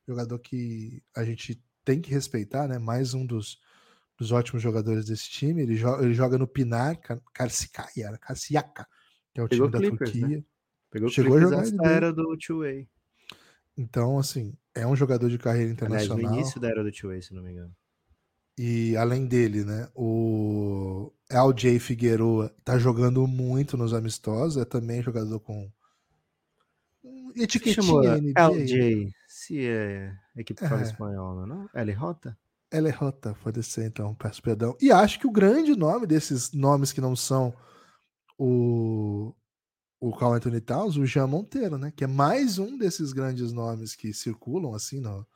Jogador 0.07 0.38
que 0.38 1.03
a 1.17 1.25
gente 1.25 1.62
tem 1.85 2.01
que 2.01 2.11
respeitar, 2.11 2.69
né? 2.69 2.79
Mais 2.79 3.15
um 3.15 3.25
dos, 3.27 3.59
dos 4.19 4.33
ótimos 4.33 4.62
jogadores 4.62 5.07
desse 5.07 5.29
time. 5.29 5.62
Ele, 5.62 5.77
joga, 5.77 6.05
ele 6.05 6.15
joga 6.15 6.38
no 6.38 6.47
Pinar, 6.47 6.99
Karsikaya, 7.33 8.17
Karsiaka, 8.19 8.87
que 9.33 9.41
é 9.41 9.43
o 9.45 9.49
Pegou 9.49 9.71
time 9.71 9.73
da 9.73 9.79
Clippers, 9.79 10.11
Turquia. 10.11 10.37
Né? 10.38 10.45
Pegou 10.91 11.09
Chegou 11.09 11.37
a 11.37 11.41
jogar 11.41 11.65
era 11.85 12.12
do 12.12 12.37
two-way. 12.37 12.88
Então, 13.77 14.19
assim, 14.19 14.55
é 14.75 14.87
um 14.87 14.95
jogador 14.95 15.31
de 15.31 15.38
carreira 15.38 15.71
internacional. 15.71 16.19
Aliás, 16.19 16.33
no 16.33 16.41
início 16.41 16.61
da 16.61 16.69
era 16.69 16.85
do 16.85 16.93
two-way, 16.93 17.23
se 17.23 17.33
não 17.35 17.43
me 17.43 17.53
engano. 17.53 17.75
E 18.59 18.95
além 18.99 19.27
dele, 19.27 19.65
né, 19.65 19.88
o 19.95 21.11
LJ 21.31 21.79
Figueroa 21.79 22.55
tá 22.62 22.79
jogando 22.79 23.27
muito 23.27 23.79
nos 23.79 23.95
amistosos, 23.95 24.61
é 24.61 24.65
também 24.67 25.03
jogador 25.03 25.41
com 25.41 25.71
etiquetinha 27.35 28.19
NBA. 28.19 28.33
LJ, 28.37 29.12
se 29.53 29.67
é 29.69 30.17
equipe 30.35 30.61
que 30.61 30.67
fala 30.67 30.81
é. 30.81 30.85
espanhola, 30.85 31.47
não? 31.47 31.69
L 31.75 31.93
Rota? 31.93 32.38
L 32.71 32.91
Rota, 32.91 33.37
pode 33.43 33.62
ser 33.62 33.85
então, 33.85 34.15
peço 34.15 34.43
perdão. 34.43 34.75
E 34.81 34.91
acho 34.91 35.21
que 35.21 35.27
o 35.27 35.31
grande 35.31 35.77
nome 35.77 36.07
desses 36.07 36.53
nomes 36.53 36.91
que 36.91 37.03
não 37.03 37.15
são 37.15 37.55
o, 38.38 39.35
o 40.01 40.17
Carl 40.17 40.33
Anthony 40.33 40.61
Towns, 40.61 40.97
o 40.97 41.05
Jean 41.05 41.27
Monteiro, 41.27 41.77
né? 41.77 41.93
Que 41.95 42.05
é 42.05 42.07
mais 42.07 42.59
um 42.59 42.79
desses 42.79 43.12
grandes 43.12 43.53
nomes 43.53 43.95
que 43.95 44.15
circulam 44.15 44.75
assim 44.75 45.01
no, 45.01 45.27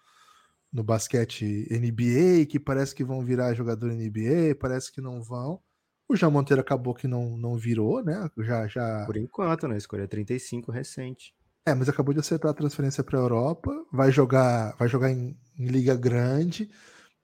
no 0.72 0.82
basquete 0.82 1.68
NBA, 1.70 2.46
que 2.48 2.58
parece 2.58 2.94
que 2.94 3.04
vão 3.04 3.22
virar 3.22 3.52
jogador 3.52 3.92
NBA, 3.92 4.54
parece 4.58 4.90
que 4.90 5.02
não 5.02 5.22
vão. 5.22 5.60
O 6.08 6.16
João 6.16 6.32
Monteiro 6.32 6.62
acabou 6.62 6.94
que 6.94 7.06
não, 7.06 7.36
não 7.36 7.58
virou, 7.58 8.02
né? 8.02 8.30
Já, 8.38 8.66
já... 8.66 9.04
Por 9.04 9.18
enquanto, 9.18 9.68
né? 9.68 9.76
Escolha 9.76 10.08
35 10.08 10.72
recente. 10.72 11.34
É, 11.66 11.74
mas 11.74 11.88
acabou 11.88 12.14
de 12.14 12.20
acertar 12.20 12.52
a 12.52 12.54
transferência 12.54 13.02
para 13.02 13.18
a 13.18 13.22
Europa, 13.22 13.72
vai 13.92 14.12
jogar, 14.12 14.76
vai 14.76 14.86
jogar 14.88 15.10
em, 15.10 15.36
em, 15.58 15.66
liga 15.66 15.96
grande. 15.96 16.70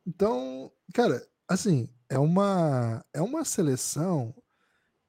Então, 0.05 0.72
cara, 0.92 1.24
assim, 1.48 1.88
é 2.09 2.18
uma 2.18 3.05
é 3.14 3.22
uma 3.22 3.44
seleção 3.44 4.35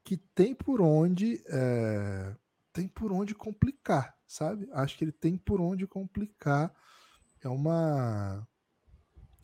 que 0.03 0.17
tem 0.17 0.53
por 0.53 0.81
onde 0.81 1.43
é, 1.47 2.35
tem 2.71 2.87
por 2.87 3.11
onde 3.11 3.33
complicar, 3.33 4.15
sabe? 4.27 4.69
Acho 4.73 4.97
que 4.97 5.03
ele 5.05 5.11
tem 5.11 5.35
por 5.37 5.59
onde 5.59 5.87
complicar. 5.87 6.71
É 7.41 7.49
uma 7.49 8.47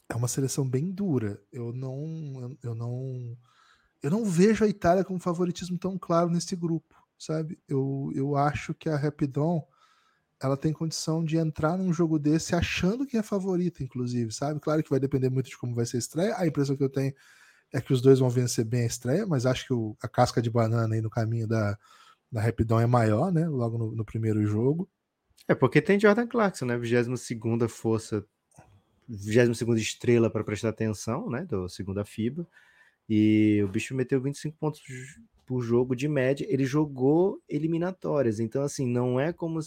é 0.09 0.15
uma 0.15 0.27
seleção 0.27 0.69
bem 0.69 0.91
dura. 0.91 1.41
Eu 1.51 1.73
não 1.73 2.57
eu 2.63 2.75
não 2.75 3.37
eu 4.03 4.11
não 4.11 4.25
vejo 4.25 4.63
a 4.63 4.67
Itália 4.67 5.03
com 5.03 5.15
um 5.15 5.19
favoritismo 5.19 5.79
tão 5.79 5.97
claro 5.97 6.29
nesse 6.29 6.55
grupo, 6.55 6.95
sabe? 7.17 7.59
Eu, 7.67 8.11
eu 8.15 8.35
acho 8.37 8.73
que 8.75 8.87
a 8.89 8.97
Rapidon 8.97 9.67
ela 10.41 10.55
tem 10.55 10.71
condição 10.71 11.23
de 11.23 11.37
entrar 11.37 11.77
num 11.77 11.91
jogo 11.91 12.17
desse 12.17 12.55
achando 12.55 13.05
que 13.05 13.17
é 13.17 13.23
favorita, 13.23 13.83
inclusive, 13.83 14.31
sabe? 14.31 14.59
Claro 14.59 14.81
que 14.81 14.89
vai 14.89 14.99
depender 14.99 15.29
muito 15.29 15.49
de 15.49 15.57
como 15.57 15.75
vai 15.75 15.85
ser 15.85 15.97
a 15.97 15.99
estreia. 15.99 16.35
A 16.37 16.47
impressão 16.47 16.77
que 16.77 16.83
eu 16.83 16.89
tenho 16.89 17.13
é 17.73 17.81
que 17.81 17.91
os 17.91 18.01
dois 18.01 18.19
vão 18.19 18.29
vencer 18.29 18.65
bem 18.65 18.83
a 18.83 18.87
estreia, 18.87 19.27
mas 19.27 19.45
acho 19.45 19.65
que 19.67 19.73
o, 19.73 19.95
a 20.01 20.07
casca 20.07 20.41
de 20.41 20.49
banana 20.49 20.95
aí 20.95 21.01
no 21.01 21.09
caminho 21.09 21.47
da, 21.47 21.77
da 22.31 22.41
Rapidão 22.41 22.79
é 22.79 22.85
maior, 22.85 23.31
né? 23.31 23.47
Logo 23.47 23.77
no, 23.77 23.91
no 23.91 24.05
primeiro 24.05 24.45
jogo. 24.45 24.89
É 25.47 25.53
porque 25.53 25.81
tem 25.81 25.99
Jordan 25.99 26.27
Clarkson, 26.27 26.65
né? 26.65 26.77
22 26.77 27.71
força, 27.71 28.25
22 29.07 29.81
estrela 29.81 30.29
para 30.29 30.43
prestar 30.43 30.69
atenção, 30.69 31.29
né? 31.29 31.43
Do 31.45 31.67
segunda 31.67 32.05
FIBA. 32.05 32.47
E 33.09 33.61
o 33.63 33.67
bicho 33.67 33.95
meteu 33.95 34.21
25 34.21 34.55
pontos 34.57 34.81
por 35.45 35.61
jogo 35.61 35.95
de 35.95 36.07
média. 36.07 36.45
Ele 36.47 36.63
jogou 36.63 37.41
eliminatórias, 37.49 38.39
então, 38.39 38.61
assim, 38.61 38.87
não 38.87 39.19
é 39.19 39.33
como 39.33 39.59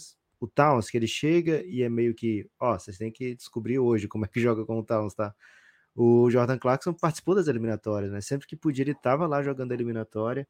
o 0.43 0.47
Towns, 0.47 0.89
que 0.89 0.97
ele 0.97 1.07
chega 1.07 1.63
e 1.65 1.83
é 1.83 1.89
meio 1.89 2.13
que, 2.13 2.49
ó, 2.59 2.77
vocês 2.77 2.97
têm 2.97 3.09
que 3.09 3.33
descobrir 3.33 3.79
hoje 3.79 4.09
como 4.09 4.25
é 4.25 4.27
que 4.27 4.39
joga 4.41 4.65
com 4.65 4.79
o 4.79 4.83
Towns, 4.83 5.13
tá? 5.13 5.33
O 5.95 6.29
Jordan 6.29 6.57
Clarkson 6.57 6.93
participou 6.93 7.33
das 7.35 7.47
eliminatórias, 7.47 8.11
né? 8.11 8.19
Sempre 8.19 8.47
que 8.47 8.55
podia, 8.55 8.83
ele 8.83 8.91
estava 8.91 9.25
lá 9.25 9.41
jogando 9.41 9.71
a 9.71 9.75
eliminatória. 9.75 10.47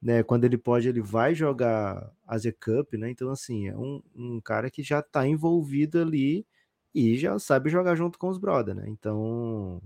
Né? 0.00 0.22
Quando 0.22 0.44
ele 0.44 0.56
pode, 0.58 0.88
ele 0.88 1.00
vai 1.00 1.34
jogar 1.34 2.10
a 2.26 2.38
Z 2.38 2.52
Cup, 2.52 2.94
né? 2.94 3.10
Então, 3.10 3.30
assim, 3.30 3.68
é 3.68 3.76
um, 3.76 4.02
um 4.14 4.40
cara 4.40 4.70
que 4.70 4.82
já 4.82 5.00
está 5.00 5.26
envolvido 5.26 6.00
ali 6.00 6.46
e 6.94 7.16
já 7.18 7.38
sabe 7.38 7.70
jogar 7.70 7.96
junto 7.96 8.18
com 8.18 8.28
os 8.28 8.38
brothers, 8.38 8.78
né? 8.78 8.84
Então, 8.88 9.82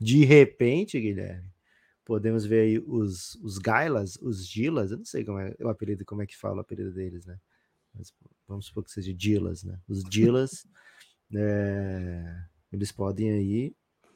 de 0.00 0.24
repente, 0.24 1.00
Guilherme, 1.00 1.48
podemos 2.04 2.44
ver 2.46 2.60
aí 2.62 2.78
os, 2.78 3.36
os 3.36 3.58
Gailas, 3.58 4.16
os 4.22 4.46
Gilas, 4.46 4.92
eu 4.92 4.98
não 4.98 5.04
sei 5.04 5.24
como 5.24 5.38
é 5.38 5.54
o 5.60 5.68
apelido, 5.68 6.04
como 6.04 6.22
é 6.22 6.26
que 6.26 6.36
fala 6.36 6.58
o 6.58 6.60
apelido 6.60 6.92
deles, 6.92 7.26
né? 7.26 7.38
Mas 7.94 8.12
vamos 8.52 8.66
supor 8.66 8.84
que 8.84 8.90
seja 8.90 9.12
Dilas, 9.12 9.64
né? 9.64 9.78
Os 9.88 10.04
Dilas, 10.04 10.66
é, 11.34 12.44
eles 12.72 12.92
podem 12.92 13.30
aí, 13.30 13.74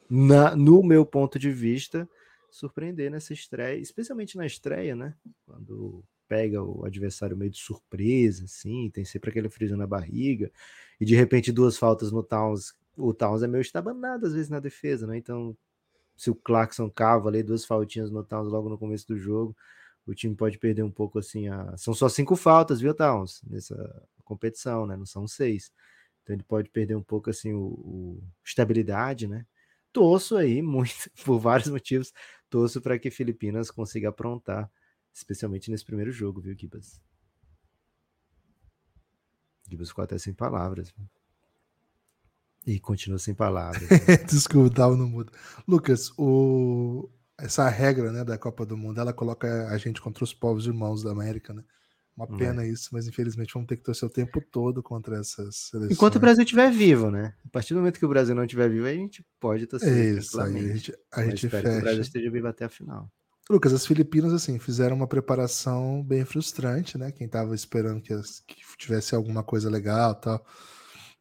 na, 0.09 0.55
no 0.55 0.81
meu 0.83 1.05
ponto 1.05 1.37
de 1.37 1.51
vista, 1.51 2.07
surpreender 2.49 3.11
nessa 3.11 3.33
estreia, 3.33 3.79
especialmente 3.79 4.37
na 4.37 4.45
estreia, 4.45 4.95
né? 4.95 5.15
Quando 5.45 6.03
pega 6.27 6.61
o 6.61 6.85
adversário 6.85 7.37
meio 7.37 7.51
de 7.51 7.59
surpresa, 7.59 8.45
assim, 8.45 8.89
tem 8.91 9.05
sempre 9.05 9.29
aquele 9.29 9.49
frio 9.49 9.77
na 9.77 9.87
barriga, 9.87 10.51
e 10.99 11.05
de 11.05 11.15
repente 11.15 11.51
duas 11.51 11.77
faltas 11.77 12.11
no 12.11 12.21
Towns, 12.21 12.73
o 12.95 13.13
Towns 13.13 13.43
é 13.43 13.47
meio 13.47 13.61
estabanado 13.61 14.25
às 14.25 14.33
vezes 14.33 14.49
na 14.49 14.59
defesa, 14.59 15.07
né? 15.07 15.17
Então, 15.17 15.55
se 16.15 16.29
o 16.29 16.35
Clarkson 16.35 16.89
cava 16.89 17.29
ali 17.29 17.43
duas 17.43 17.63
faltinhas 17.63 18.09
no 18.09 18.23
Towns 18.23 18.51
logo 18.51 18.69
no 18.69 18.77
começo 18.77 19.07
do 19.07 19.17
jogo, 19.17 19.55
o 20.05 20.15
time 20.15 20.35
pode 20.35 20.57
perder 20.57 20.83
um 20.83 20.91
pouco 20.91 21.19
assim. 21.19 21.47
A... 21.47 21.75
São 21.77 21.93
só 21.93 22.09
cinco 22.09 22.35
faltas, 22.35 22.79
viu, 22.79 22.93
Towns? 22.93 23.41
Nessa 23.47 24.03
competição, 24.27 24.85
né? 24.85 24.95
Não 24.95 25.05
são 25.05 25.27
seis. 25.27 25.71
Então 26.23 26.35
ele 26.35 26.43
pode 26.43 26.69
perder 26.69 26.95
um 26.95 27.03
pouco 27.03 27.29
assim 27.29 27.53
o, 27.53 27.65
o... 27.65 28.23
estabilidade, 28.45 29.27
né? 29.27 29.45
Torço 29.93 30.35
aí 30.35 30.61
muito 30.63 31.09
por 31.23 31.39
vários 31.39 31.69
motivos. 31.69 32.13
Torço 32.49 32.81
para 32.81 32.99
que 32.99 33.09
Filipinas 33.09 33.71
consiga 33.71 34.09
aprontar, 34.09 34.69
especialmente 35.13 35.71
nesse 35.71 35.85
primeiro 35.85 36.11
jogo, 36.11 36.41
viu, 36.41 36.55
Gibas? 36.57 37.01
Gibas 39.69 39.89
ficou 39.89 40.03
até 40.03 40.17
sem 40.17 40.33
palavras. 40.33 40.91
Viu? 40.91 41.07
E 42.65 42.79
continua 42.79 43.17
sem 43.17 43.33
palavras. 43.33 43.87
Desculpa, 44.27 44.75
tava 44.75 44.95
no 44.95 45.07
mudo. 45.07 45.31
Lucas, 45.67 46.11
o 46.17 47.09
essa 47.37 47.69
regra 47.69 48.11
né, 48.11 48.23
da 48.23 48.37
Copa 48.37 48.65
do 48.65 48.75
Mundo, 48.75 48.99
ela 48.99 49.13
coloca 49.13 49.67
a 49.69 49.77
gente 49.77 50.01
contra 50.01 50.23
os 50.23 50.33
povos 50.33 50.65
irmãos 50.65 51.03
da 51.03 51.11
América, 51.11 51.53
né? 51.53 51.63
Uma 52.17 52.25
é. 52.25 52.37
pena 52.37 52.63
é. 52.63 52.67
isso, 52.67 52.89
mas 52.91 53.07
infelizmente 53.07 53.53
vamos 53.53 53.67
ter 53.67 53.77
que 53.77 53.83
torcer 53.83 54.07
o 54.07 54.11
tempo 54.11 54.41
todo 54.51 54.81
contra 54.81 55.19
essas 55.19 55.55
seleções. 55.55 55.91
Enquanto 55.91 56.15
o 56.15 56.19
Brasil 56.19 56.43
estiver 56.43 56.71
vivo, 56.71 57.11
né? 57.11 57.35
A 57.45 57.49
partir 57.49 57.75
do 57.75 57.79
momento 57.79 57.99
que 57.99 58.05
o 58.05 58.09
Brasil 58.09 58.33
não 58.33 58.43
estiver 58.43 58.69
vivo, 58.69 58.87
a 58.87 58.93
gente 58.93 59.23
pode 59.39 59.67
torcer. 59.67 60.17
Isso, 60.17 60.41
aí 60.41 60.55
a 60.55 60.73
gente, 60.73 60.97
a 61.13 61.23
gente 61.23 61.47
fecha. 61.47 61.69
que 61.69 61.77
o 61.77 61.81
Brasil 61.81 62.01
esteja 62.01 62.31
vivo 62.31 62.47
até 62.47 62.65
a 62.65 62.69
final. 62.69 63.07
Lucas, 63.49 63.71
as 63.71 63.85
Filipinas, 63.85 64.33
assim, 64.33 64.57
fizeram 64.59 64.95
uma 64.95 65.07
preparação 65.07 66.03
bem 66.03 66.25
frustrante, 66.25 66.97
né? 66.97 67.11
Quem 67.11 67.29
tava 67.29 67.53
esperando 67.53 68.01
que, 68.01 68.13
que 68.47 68.57
tivesse 68.77 69.13
alguma 69.13 69.43
coisa 69.43 69.69
legal 69.69 70.15
tal 70.15 70.43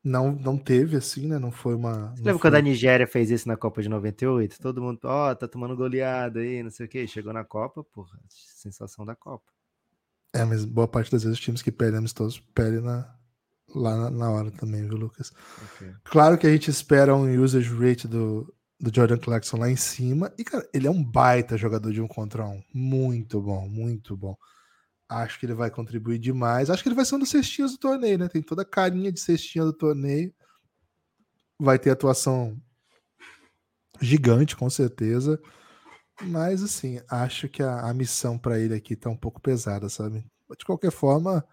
não, 0.07 0.33
não 0.33 0.57
teve, 0.57 0.97
assim, 0.97 1.27
né? 1.27 1.37
Não 1.39 1.51
foi 1.51 1.75
uma. 1.75 2.11
Você 2.11 2.19
lembra 2.19 2.33
foi... 2.35 2.41
quando 2.41 2.55
a 2.55 2.61
Nigéria 2.61 3.07
fez 3.09 3.29
isso 3.29 3.49
na 3.49 3.57
Copa 3.57 3.83
de 3.83 3.89
98? 3.89 4.61
Todo 4.61 4.81
mundo, 4.81 5.01
ó, 5.03 5.31
oh, 5.33 5.37
tá 5.37 5.49
tomando 5.49 5.77
goleada 5.77 6.39
aí, 6.41 6.63
não 6.63 6.71
sei 6.71 6.87
o 6.87 6.89
quê. 6.89 7.07
Chegou 7.09 7.33
na 7.33 7.45
Copa, 7.45 7.83
porra, 7.83 8.17
sensação 8.29 9.05
da 9.05 9.17
Copa. 9.17 9.56
É, 10.37 10.45
mas 10.45 10.67
boa 10.67 10.87
parte 10.87 11.11
das 11.11 11.23
vezes 11.23 11.39
os 11.39 11.43
times 11.43 11.63
que 11.63 11.73
perdem 11.73 11.99
amistosos 11.99 12.39
perdem 12.55 12.83
na, 12.83 13.11
lá 13.75 13.97
na, 13.97 14.11
na, 14.11 14.31
hora 14.31 14.51
também, 14.51 14.87
viu, 14.87 14.99
Lucas? 14.99 15.33
Okay. 15.73 15.95
Claro 16.05 16.37
que 16.37 16.47
a 16.47 16.51
gente 16.51 16.71
espera 16.71 17.17
um 17.17 17.43
usage 17.43 17.75
rate 17.75 18.07
do, 18.07 18.55
do 18.79 18.95
Jordan 18.95 19.17
Clarkson 19.17 19.57
lá 19.57 19.71
em 19.71 19.77
cima. 19.77 20.31
E, 20.37 20.45
cara, 20.45 20.69
ele 20.75 20.87
é 20.87 20.91
um 20.91 21.03
baita 21.03 21.57
jogador 21.57 21.91
de 21.91 22.03
um 22.03 22.07
contra 22.07 22.47
um. 22.47 22.63
Muito 22.75 23.41
bom, 23.41 23.67
muito 23.67 24.15
bom. 24.15 24.37
Acho 25.09 25.41
que 25.41 25.47
ele 25.47 25.55
vai 25.55 25.71
contribuir 25.71 26.19
demais. 26.19 26.69
Acho 26.69 26.83
que 26.83 26.89
ele 26.91 26.97
vai 26.97 27.07
ser 27.07 27.15
um 27.15 27.21
dos 27.21 27.31
cestinhos 27.31 27.73
do 27.73 27.79
torneio, 27.79 28.19
né? 28.19 28.29
Tem 28.29 28.43
toda 28.43 28.61
a 28.61 28.67
carinha 28.67 29.11
de 29.11 29.21
cestinha 29.21 29.65
do 29.65 29.73
torneio. 29.73 30.35
Vai 31.59 31.79
ter 31.79 31.89
atuação 31.89 32.61
gigante, 34.03 34.55
com 34.55 34.69
certeza. 34.69 35.41
Mas, 36.23 36.63
assim, 36.63 37.01
acho 37.09 37.49
que 37.49 37.63
a, 37.63 37.81
a 37.81 37.95
missão 37.95 38.39
para 38.39 38.59
ele 38.59 38.75
aqui 38.75 38.97
tá 38.97 39.11
um 39.11 39.17
pouco 39.17 39.41
pesada, 39.41 39.89
sabe? 39.89 40.25
De 40.59 40.65
qualquer 40.65 40.91
forma, 40.91 41.47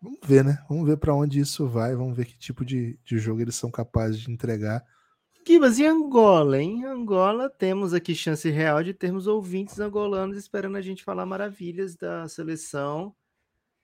vamos 0.00 0.18
ver, 0.24 0.44
né? 0.44 0.64
Vamos 0.68 0.86
ver 0.86 0.98
para 0.98 1.14
onde 1.14 1.40
isso 1.40 1.66
vai. 1.66 1.94
Vamos 1.94 2.16
ver 2.16 2.26
que 2.26 2.38
tipo 2.38 2.64
de, 2.64 2.98
de 3.04 3.18
jogo 3.18 3.40
eles 3.40 3.54
são 3.54 3.70
capazes 3.70 4.20
de 4.20 4.30
entregar. 4.30 4.84
Kibas, 5.44 5.78
e 5.78 5.86
Angola, 5.86 6.60
hein? 6.60 6.84
Angola, 6.84 7.48
temos 7.48 7.94
aqui 7.94 8.14
chance 8.14 8.50
real 8.50 8.82
de 8.82 8.92
termos 8.92 9.26
ouvintes 9.26 9.80
angolanos 9.80 10.36
esperando 10.36 10.76
a 10.76 10.82
gente 10.82 11.02
falar 11.02 11.24
maravilhas 11.24 11.96
da 11.96 12.28
seleção. 12.28 13.14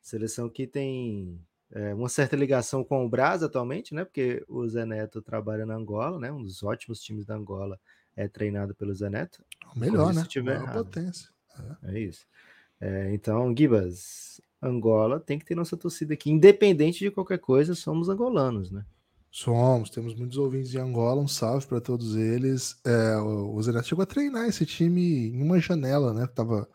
Seleção 0.03 0.51
que 0.51 0.67
tem 0.67 1.41
é, 1.73 1.95
uma 1.95 2.11
certa 2.11 2.37
ligação 2.37 2.85
com 2.85 3.07
o 3.07 3.09
Brasil 3.09 3.47
atualmente, 3.47 3.95
né? 3.95 4.05
Porque 4.05 4.45
o 4.47 4.69
Zé 4.69 4.85
Neto 4.85 5.23
trabalha 5.23 5.65
na 5.65 5.75
Angola, 5.75 6.19
né? 6.19 6.31
Um 6.31 6.43
dos 6.43 6.63
ótimos 6.63 7.01
times 7.01 7.25
da 7.25 7.35
Angola 7.35 7.81
é 8.17 8.29
treinado 8.29 8.75
pelo 8.75 8.95
Zé 8.95 9.11
Neto. 9.11 9.45
O 9.75 9.79
melhor, 9.79 10.13
né? 10.15 10.25
Tiver 10.29 10.61
potência. 10.73 11.29
É, 11.83 11.95
é 11.95 12.01
isso. 12.01 12.27
É, 12.81 13.13
então, 13.15 13.55
Gibas, 13.57 14.41
Angola 14.63 15.21
tem 15.21 15.39
que 15.39 15.45
ter 15.45 15.55
nossa 15.55 15.77
torcida 15.77 16.15
aqui. 16.15 16.31
Independente 16.31 17.01
de 17.01 17.11
qualquer 17.11 17.39
coisa, 17.39 17.75
somos 17.75 18.09
angolanos, 18.09 18.71
né? 18.71 18.85
Somos, 19.31 19.91
temos 19.91 20.15
muitos 20.15 20.39
ouvintes 20.39 20.71
de 20.71 20.79
Angola, 20.79 21.21
um 21.21 21.27
salve 21.27 21.67
para 21.67 21.81
todos 21.81 22.15
eles. 22.15 22.81
É, 22.85 23.17
o 23.17 23.61
Zeneto 23.61 23.89
chegou 23.89 24.05
a 24.05 24.07
treinar 24.07 24.47
esse 24.47 24.65
time 24.65 25.29
em 25.29 25.43
uma 25.43 25.59
janela, 25.59 26.15
né? 26.15 26.27
Tava 26.27 26.69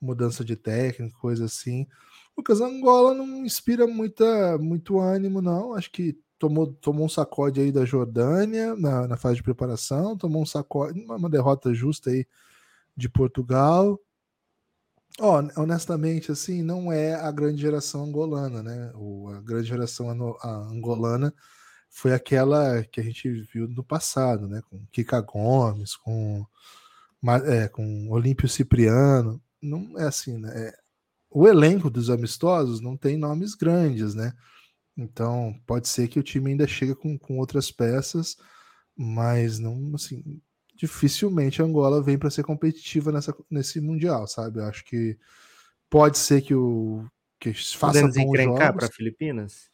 mudança 0.00 0.44
de 0.44 0.54
técnico, 0.54 1.18
coisa 1.18 1.46
assim. 1.46 1.88
Lucas, 2.36 2.60
Angola 2.60 3.14
não 3.14 3.44
inspira 3.44 3.84
muita, 3.84 4.56
muito 4.58 5.00
ânimo, 5.00 5.42
não. 5.42 5.74
Acho 5.74 5.90
que 5.90 6.16
tomou, 6.38 6.72
tomou 6.74 7.06
um 7.06 7.08
sacode 7.08 7.60
aí 7.60 7.72
da 7.72 7.84
Jordânia 7.84 8.76
na, 8.76 9.08
na 9.08 9.16
fase 9.16 9.36
de 9.36 9.42
preparação, 9.42 10.16
tomou 10.16 10.42
um 10.42 10.46
sacode, 10.46 10.98
uma 11.00 11.28
derrota 11.28 11.74
justa 11.74 12.10
aí 12.10 12.26
de 12.96 13.08
Portugal. 13.08 13.98
Ó, 15.20 15.42
oh, 15.42 15.60
honestamente, 15.60 16.30
assim, 16.30 16.62
não 16.62 16.92
é 16.92 17.14
a 17.14 17.30
grande 17.32 17.60
geração 17.60 18.04
angolana, 18.04 18.62
né? 18.62 18.92
O, 18.94 19.28
a 19.30 19.40
grande 19.40 19.66
geração 19.68 20.08
angolana 20.40 21.34
foi 21.90 22.12
aquela 22.14 22.84
que 22.84 23.00
a 23.00 23.02
gente 23.02 23.28
viu 23.52 23.66
no 23.66 23.82
passado, 23.82 24.46
né? 24.46 24.62
Com 24.70 24.86
Kika 24.92 25.20
Gomes, 25.20 25.96
com, 25.96 26.46
é, 27.46 27.66
com 27.68 28.08
Olímpio 28.10 28.48
Cipriano. 28.48 29.42
Não 29.60 29.98
é 29.98 30.04
assim, 30.04 30.38
né? 30.38 30.52
É, 30.54 30.78
o 31.30 31.48
elenco 31.48 31.90
dos 31.90 32.10
amistosos 32.10 32.80
não 32.80 32.96
tem 32.96 33.16
nomes 33.16 33.54
grandes, 33.54 34.14
né? 34.14 34.32
Então 34.98 35.54
pode 35.64 35.88
ser 35.88 36.08
que 36.08 36.18
o 36.18 36.22
time 36.22 36.50
ainda 36.50 36.66
chegue 36.66 36.94
com, 36.94 37.16
com 37.16 37.38
outras 37.38 37.70
peças, 37.70 38.36
mas 38.96 39.60
não 39.60 39.94
assim. 39.94 40.42
dificilmente 40.74 41.62
a 41.62 41.64
Angola 41.64 42.02
vem 42.02 42.18
para 42.18 42.30
ser 42.30 42.42
competitiva 42.42 43.12
nessa, 43.12 43.34
nesse 43.48 43.80
Mundial, 43.80 44.26
sabe? 44.26 44.58
Eu 44.58 44.64
acho 44.64 44.84
que 44.84 45.16
pode 45.88 46.18
ser 46.18 46.42
que 46.42 46.54
o 46.54 47.06
que 47.38 47.54
faça 47.54 48.00
Podemos 48.00 48.16
encrencar 48.16 48.74
para 48.74 48.90
Filipinas? 48.90 49.68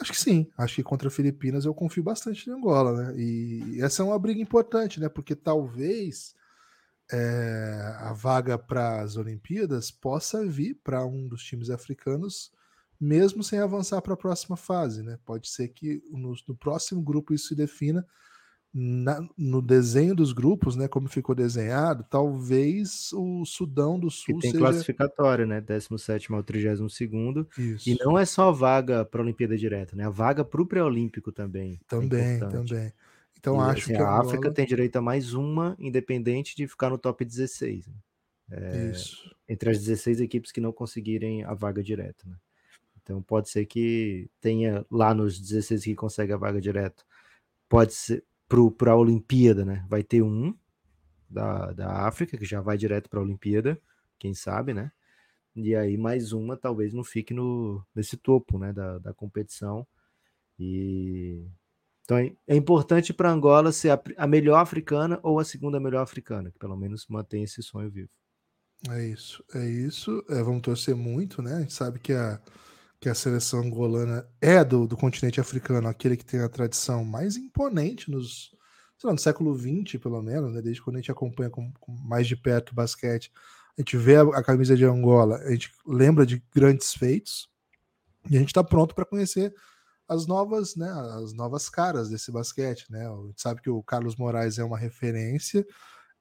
Acho 0.00 0.12
que 0.12 0.20
sim. 0.20 0.46
Acho 0.56 0.76
que 0.76 0.82
contra 0.82 1.10
Filipinas 1.10 1.64
eu 1.64 1.74
confio 1.74 2.02
bastante 2.02 2.48
em 2.48 2.52
Angola, 2.52 2.92
né? 2.92 3.18
E 3.18 3.80
essa 3.80 4.02
é 4.02 4.04
uma 4.04 4.18
briga 4.18 4.40
importante, 4.40 5.00
né? 5.00 5.08
Porque 5.08 5.34
talvez 5.34 6.34
é, 7.10 7.96
a 7.98 8.12
vaga 8.12 8.58
para 8.58 9.00
as 9.00 9.16
Olimpíadas 9.16 9.90
possa 9.90 10.46
vir 10.46 10.78
para 10.84 11.04
um 11.06 11.26
dos 11.26 11.42
times 11.42 11.70
africanos, 11.70 12.52
mesmo 13.00 13.42
sem 13.42 13.58
avançar 13.58 14.02
para 14.02 14.14
a 14.14 14.16
próxima 14.16 14.56
fase, 14.56 15.02
né? 15.02 15.18
Pode 15.24 15.48
ser 15.48 15.68
que 15.68 16.02
no, 16.10 16.34
no 16.46 16.56
próximo 16.56 17.02
grupo 17.02 17.32
isso 17.32 17.48
se 17.48 17.54
defina 17.54 18.06
na, 18.72 19.26
no 19.36 19.62
desenho 19.62 20.14
dos 20.14 20.32
grupos, 20.32 20.76
né, 20.76 20.86
como 20.86 21.08
ficou 21.08 21.34
desenhado, 21.34 22.04
talvez 22.08 23.12
o 23.12 23.44
Sudão 23.44 23.98
do 23.98 24.10
Sul 24.10 24.36
que 24.36 24.42
tem 24.42 24.50
seja... 24.52 24.62
classificatório, 24.62 25.46
né, 25.46 25.60
17 25.60 26.32
ao 26.32 26.42
32 26.42 27.46
e 27.86 27.96
não 27.98 28.18
é 28.18 28.24
só 28.24 28.52
vaga 28.52 29.04
para 29.04 29.20
a 29.20 29.24
Olimpíada 29.24 29.56
direta, 29.56 29.96
né, 29.96 30.04
a 30.04 30.10
vaga 30.10 30.44
para 30.44 30.60
o 30.60 30.66
pré-olímpico 30.66 31.32
também. 31.32 31.74
É 31.74 31.84
também, 31.88 32.36
é 32.36 32.38
também. 32.38 32.92
Então 33.38 33.56
e, 33.56 33.70
acho 33.70 33.84
assim, 33.84 33.94
que 33.94 34.02
a, 34.02 34.08
a 34.08 34.20
África 34.20 34.50
tem 34.50 34.66
direito 34.66 34.96
a 34.96 35.02
mais 35.02 35.32
uma, 35.32 35.74
independente 35.78 36.54
de 36.54 36.66
ficar 36.66 36.90
no 36.90 36.98
top 36.98 37.24
16. 37.24 37.86
Né? 37.86 37.94
É, 38.50 38.90
Isso. 38.90 39.34
Entre 39.48 39.70
as 39.70 39.78
16 39.78 40.20
equipes 40.20 40.52
que 40.52 40.60
não 40.60 40.72
conseguirem 40.72 41.44
a 41.44 41.54
vaga 41.54 41.82
direta, 41.82 42.26
né? 42.26 42.36
Então 43.08 43.22
pode 43.22 43.48
ser 43.48 43.64
que 43.64 44.30
tenha 44.38 44.84
lá 44.90 45.14
nos 45.14 45.40
16 45.40 45.82
que 45.82 45.94
consegue 45.94 46.30
a 46.30 46.36
vaga 46.36 46.60
direta. 46.60 47.02
Pode 47.66 47.94
ser, 47.94 48.22
para 48.76 48.92
a 48.92 48.96
Olimpíada, 48.96 49.64
né? 49.64 49.86
Vai 49.88 50.02
ter 50.02 50.20
um 50.20 50.54
da, 51.28 51.72
da 51.72 52.06
África, 52.06 52.36
que 52.36 52.44
já 52.44 52.60
vai 52.60 52.76
direto 52.76 53.08
para 53.08 53.18
a 53.18 53.22
Olimpíada, 53.22 53.80
quem 54.18 54.34
sabe, 54.34 54.74
né? 54.74 54.92
E 55.56 55.74
aí 55.74 55.96
mais 55.96 56.34
uma 56.34 56.54
talvez 56.54 56.92
não 56.92 57.02
fique 57.02 57.32
no, 57.32 57.82
nesse 57.94 58.18
topo 58.18 58.58
né, 58.58 58.74
da, 58.74 58.98
da 58.98 59.14
competição. 59.14 59.86
E 60.58 61.46
então 62.02 62.18
é, 62.18 62.36
é 62.46 62.56
importante 62.56 63.14
para 63.14 63.32
Angola 63.32 63.72
ser 63.72 63.90
a, 63.90 64.02
a, 64.18 64.26
melhor 64.26 64.58
africana 64.58 65.18
ou 65.22 65.38
a 65.38 65.44
segunda 65.44 65.80
melhor 65.80 66.02
africana, 66.02 66.50
que 66.50 66.58
pelo 66.58 66.76
menos 66.76 67.06
mantém 67.08 67.42
esse 67.42 67.62
sonho 67.62 67.90
vivo. 67.90 68.10
É 68.90 69.02
isso, 69.06 69.42
é 69.54 69.66
isso. 69.66 70.22
É, 70.28 70.42
vamos 70.42 70.60
torcer 70.60 70.94
muito, 70.94 71.40
né? 71.40 71.54
A 71.54 71.60
gente 71.60 71.72
sabe 71.72 71.98
que 71.98 72.12
a, 72.12 72.40
que 73.00 73.08
a 73.08 73.14
seleção 73.14 73.60
angolana 73.60 74.28
é 74.40 74.64
do, 74.64 74.86
do 74.86 74.96
continente 74.96 75.40
africano, 75.40 75.88
aquele 75.88 76.16
que 76.16 76.24
tem 76.24 76.40
a 76.40 76.48
tradição 76.48 77.04
mais 77.04 77.36
imponente 77.36 78.10
nos, 78.10 78.50
lá, 79.04 79.12
no 79.12 79.18
século 79.18 79.56
XX, 79.56 80.00
pelo 80.00 80.20
menos, 80.20 80.52
né? 80.52 80.60
desde 80.60 80.82
quando 80.82 80.96
a 80.96 80.98
gente 80.98 81.12
acompanha 81.12 81.50
com, 81.50 81.72
com 81.74 81.92
mais 81.92 82.26
de 82.26 82.36
perto 82.36 82.70
o 82.70 82.74
basquete, 82.74 83.30
a 83.76 83.80
gente 83.80 83.96
vê 83.96 84.16
a, 84.16 84.22
a, 84.22 84.42
camisa 84.42 84.76
de 84.76 84.84
Angola, 84.84 85.36
a 85.36 85.52
gente 85.52 85.72
lembra 85.86 86.26
de 86.26 86.42
grandes 86.52 86.92
feitos 86.92 87.48
e 88.28 88.36
a 88.36 88.40
gente 88.40 88.48
está 88.48 88.64
pronto 88.64 88.94
para 88.94 89.04
conhecer 89.04 89.54
as 90.08 90.26
novas, 90.26 90.74
né, 90.74 90.90
as 91.22 91.32
novas 91.32 91.68
caras 91.68 92.08
desse 92.08 92.32
basquete, 92.32 92.90
né? 92.90 93.06
A 93.06 93.26
gente 93.26 93.40
sabe 93.40 93.60
que 93.60 93.68
o 93.68 93.82
Carlos 93.82 94.16
Moraes 94.16 94.58
é 94.58 94.64
uma 94.64 94.78
referência, 94.78 95.64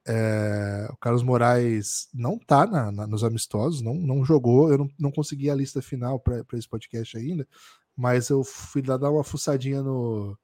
é, 0.07 0.87
o 0.89 0.97
Carlos 0.97 1.21
Moraes 1.21 2.07
não 2.13 2.39
tá 2.39 2.65
na, 2.65 2.91
na, 2.91 3.05
nos 3.05 3.23
amistosos, 3.23 3.81
não, 3.81 3.93
não 3.93 4.23
jogou. 4.23 4.71
Eu 4.71 4.77
não, 4.77 4.89
não 4.97 5.11
consegui 5.11 5.49
a 5.49 5.55
lista 5.55 5.81
final 5.81 6.19
para 6.19 6.43
esse 6.53 6.67
podcast 6.67 7.17
ainda, 7.17 7.47
mas 7.95 8.29
eu 8.29 8.43
fui 8.43 8.81
lá 8.81 8.95
dar 8.95 9.11
uma 9.11 9.23
fuçadinha 9.23 9.81
no, 9.81 10.37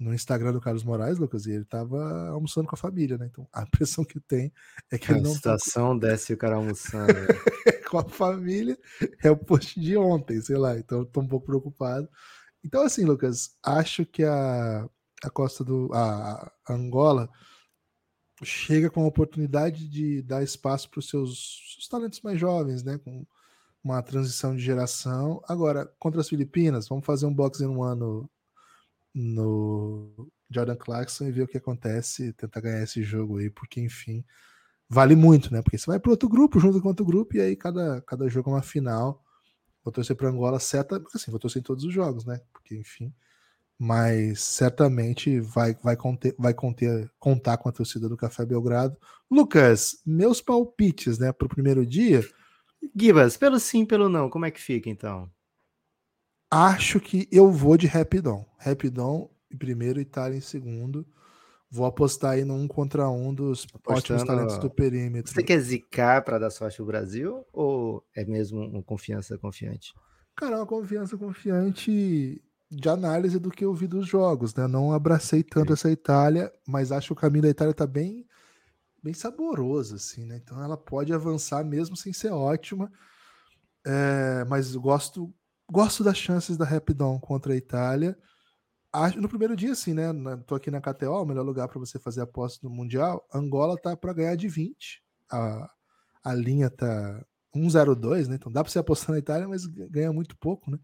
no 0.00 0.14
Instagram 0.14 0.52
do 0.52 0.60
Carlos 0.60 0.82
Moraes, 0.82 1.18
Lucas, 1.18 1.44
e 1.44 1.52
ele 1.52 1.64
tava 1.64 2.28
almoçando 2.30 2.66
com 2.66 2.74
a 2.74 2.78
família, 2.78 3.18
né? 3.18 3.26
Então 3.30 3.46
a 3.52 3.62
impressão 3.64 4.02
que 4.02 4.18
tem 4.18 4.50
é 4.90 4.98
que 4.98 5.12
a 5.12 5.14
ele 5.14 5.24
não. 5.24 5.32
A 5.32 5.34
situação 5.34 5.98
tá... 5.98 6.08
desce 6.08 6.32
o 6.32 6.38
cara 6.38 6.56
almoçando. 6.56 7.12
Né? 7.12 7.26
com 7.90 7.98
a 7.98 8.04
família 8.04 8.78
é 9.22 9.30
o 9.30 9.36
post 9.36 9.78
de 9.78 9.96
ontem, 9.96 10.40
sei 10.40 10.56
lá. 10.56 10.78
Então 10.78 11.00
eu 11.00 11.04
tô 11.04 11.20
um 11.20 11.28
pouco 11.28 11.46
preocupado. 11.46 12.08
Então, 12.64 12.82
assim, 12.82 13.04
Lucas, 13.04 13.50
acho 13.62 14.06
que 14.06 14.24
a, 14.24 14.88
a 15.22 15.30
costa 15.30 15.62
do. 15.62 15.90
a, 15.92 16.50
a 16.66 16.72
Angola 16.72 17.28
chega 18.44 18.90
com 18.90 19.02
a 19.02 19.06
oportunidade 19.06 19.88
de 19.88 20.22
dar 20.22 20.42
espaço 20.42 20.90
para 20.90 20.98
os 20.98 21.08
seus, 21.08 21.74
seus, 21.74 21.88
talentos 21.88 22.20
mais 22.20 22.38
jovens, 22.38 22.82
né? 22.82 22.98
Com 22.98 23.26
uma 23.82 24.02
transição 24.02 24.54
de 24.54 24.62
geração. 24.62 25.42
Agora, 25.48 25.86
contra 25.98 26.20
as 26.20 26.28
Filipinas, 26.28 26.88
vamos 26.88 27.06
fazer 27.06 27.26
um 27.26 27.34
boxing 27.34 27.66
um 27.66 27.82
ano 27.82 28.28
no 29.14 30.30
Jordan 30.50 30.76
Clarkson 30.76 31.24
e 31.26 31.32
ver 31.32 31.42
o 31.42 31.48
que 31.48 31.56
acontece, 31.56 32.32
tentar 32.34 32.60
ganhar 32.60 32.82
esse 32.82 33.02
jogo 33.02 33.38
aí, 33.38 33.50
porque 33.50 33.80
enfim, 33.80 34.24
vale 34.88 35.16
muito, 35.16 35.52
né? 35.52 35.62
Porque 35.62 35.78
você 35.78 35.86
vai 35.86 35.98
para 35.98 36.10
outro 36.10 36.28
grupo, 36.28 36.60
junto 36.60 36.80
com 36.80 36.88
outro 36.88 37.04
grupo, 37.04 37.36
e 37.36 37.40
aí 37.40 37.56
cada, 37.56 38.00
cada 38.02 38.28
jogo 38.28 38.50
é 38.50 38.54
uma 38.54 38.62
final. 38.62 39.24
Vou 39.84 39.92
torcer 39.92 40.16
para 40.16 40.28
Angola, 40.28 40.60
certa, 40.60 41.02
assim, 41.14 41.30
vou 41.30 41.40
torcer 41.40 41.60
em 41.60 41.64
todos 41.64 41.84
os 41.84 41.94
jogos, 41.94 42.26
né? 42.26 42.40
Porque 42.52 42.76
enfim, 42.76 43.14
mas 43.78 44.40
certamente 44.40 45.40
vai, 45.40 45.74
vai, 45.82 45.96
conter, 45.96 46.34
vai 46.38 46.54
conter, 46.54 47.10
contar 47.18 47.58
com 47.58 47.68
a 47.68 47.72
torcida 47.72 48.08
do 48.08 48.16
Café 48.16 48.44
Belgrado. 48.44 48.96
Lucas, 49.30 50.00
meus 50.04 50.40
palpites 50.40 51.18
né, 51.18 51.32
para 51.32 51.46
o 51.46 51.50
primeiro 51.50 51.84
dia. 51.84 52.22
Gibas, 52.94 53.36
pelo 53.36 53.58
sim, 53.58 53.84
pelo 53.84 54.08
não, 54.08 54.30
como 54.30 54.46
é 54.46 54.50
que 54.50 54.60
fica 54.60 54.88
então? 54.88 55.30
Acho 56.50 57.00
que 57.00 57.28
eu 57.30 57.50
vou 57.50 57.76
de 57.76 57.86
Rapidon. 57.86 58.46
Rapidon 58.58 59.30
em 59.52 59.56
primeiro, 59.56 60.00
Itália 60.00 60.36
em 60.36 60.40
segundo. 60.40 61.06
Vou 61.68 61.84
apostar 61.84 62.32
aí 62.32 62.44
no 62.44 62.54
um 62.54 62.68
contra 62.68 63.08
um 63.10 63.34
dos 63.34 63.66
Apostando... 63.74 63.98
ótimos 63.98 64.24
talentos 64.24 64.58
do 64.58 64.70
perímetro. 64.70 65.32
Você 65.32 65.42
quer 65.42 65.58
zicar 65.58 66.22
para 66.22 66.38
dar 66.38 66.50
sorte 66.50 66.80
ao 66.80 66.86
Brasil 66.86 67.44
ou 67.52 68.04
é 68.14 68.24
mesmo 68.24 68.60
uma 68.60 68.82
confiança 68.82 69.36
confiante? 69.36 69.92
Cara, 70.36 70.56
uma 70.56 70.66
confiança 70.66 71.16
confiante 71.16 72.40
de 72.70 72.88
análise 72.88 73.38
do 73.38 73.50
que 73.50 73.64
eu 73.64 73.72
vi 73.72 73.86
dos 73.86 74.06
jogos, 74.06 74.54
né? 74.54 74.66
Não 74.66 74.92
abracei 74.92 75.42
tanto 75.42 75.68
Sim. 75.68 75.72
essa 75.74 75.90
Itália, 75.90 76.52
mas 76.66 76.90
acho 76.90 77.08
que 77.08 77.12
o 77.12 77.16
caminho 77.16 77.42
da 77.42 77.48
Itália 77.48 77.72
tá 77.72 77.86
bem, 77.86 78.26
bem 79.02 79.14
saboroso, 79.14 79.94
assim, 79.94 80.24
né? 80.24 80.36
Então 80.36 80.62
ela 80.62 80.76
pode 80.76 81.12
avançar 81.12 81.64
mesmo 81.64 81.96
sem 81.96 82.12
ser 82.12 82.32
ótima. 82.32 82.90
É, 83.86 84.44
mas 84.46 84.74
gosto, 84.74 85.32
gosto 85.70 86.02
das 86.02 86.18
chances 86.18 86.56
da 86.56 86.64
Rapidon 86.64 87.20
contra 87.20 87.52
a 87.52 87.56
Itália. 87.56 88.18
Acho, 88.92 89.20
no 89.20 89.28
primeiro 89.28 89.54
dia, 89.54 89.72
assim, 89.72 89.94
né? 89.94 90.06
Tô 90.46 90.54
aqui 90.56 90.70
na 90.70 90.80
KTO, 90.80 91.22
o 91.22 91.26
melhor 91.26 91.44
lugar 91.44 91.68
para 91.68 91.78
você 91.78 91.98
fazer 91.98 92.22
aposta 92.22 92.66
no 92.66 92.74
Mundial. 92.74 93.24
Angola 93.32 93.76
tá 93.76 93.96
para 93.96 94.12
ganhar 94.12 94.34
de 94.36 94.48
20. 94.48 95.02
A, 95.30 95.70
a 96.24 96.34
linha 96.34 96.68
tá 96.68 97.24
1,02, 97.54 98.26
né? 98.26 98.36
Então 98.36 98.50
dá 98.50 98.64
para 98.64 98.72
você 98.72 98.78
apostar 98.78 99.12
na 99.12 99.18
Itália, 99.18 99.46
mas 99.46 99.66
ganha 99.66 100.12
muito 100.12 100.36
pouco, 100.36 100.70
né? 100.70 100.78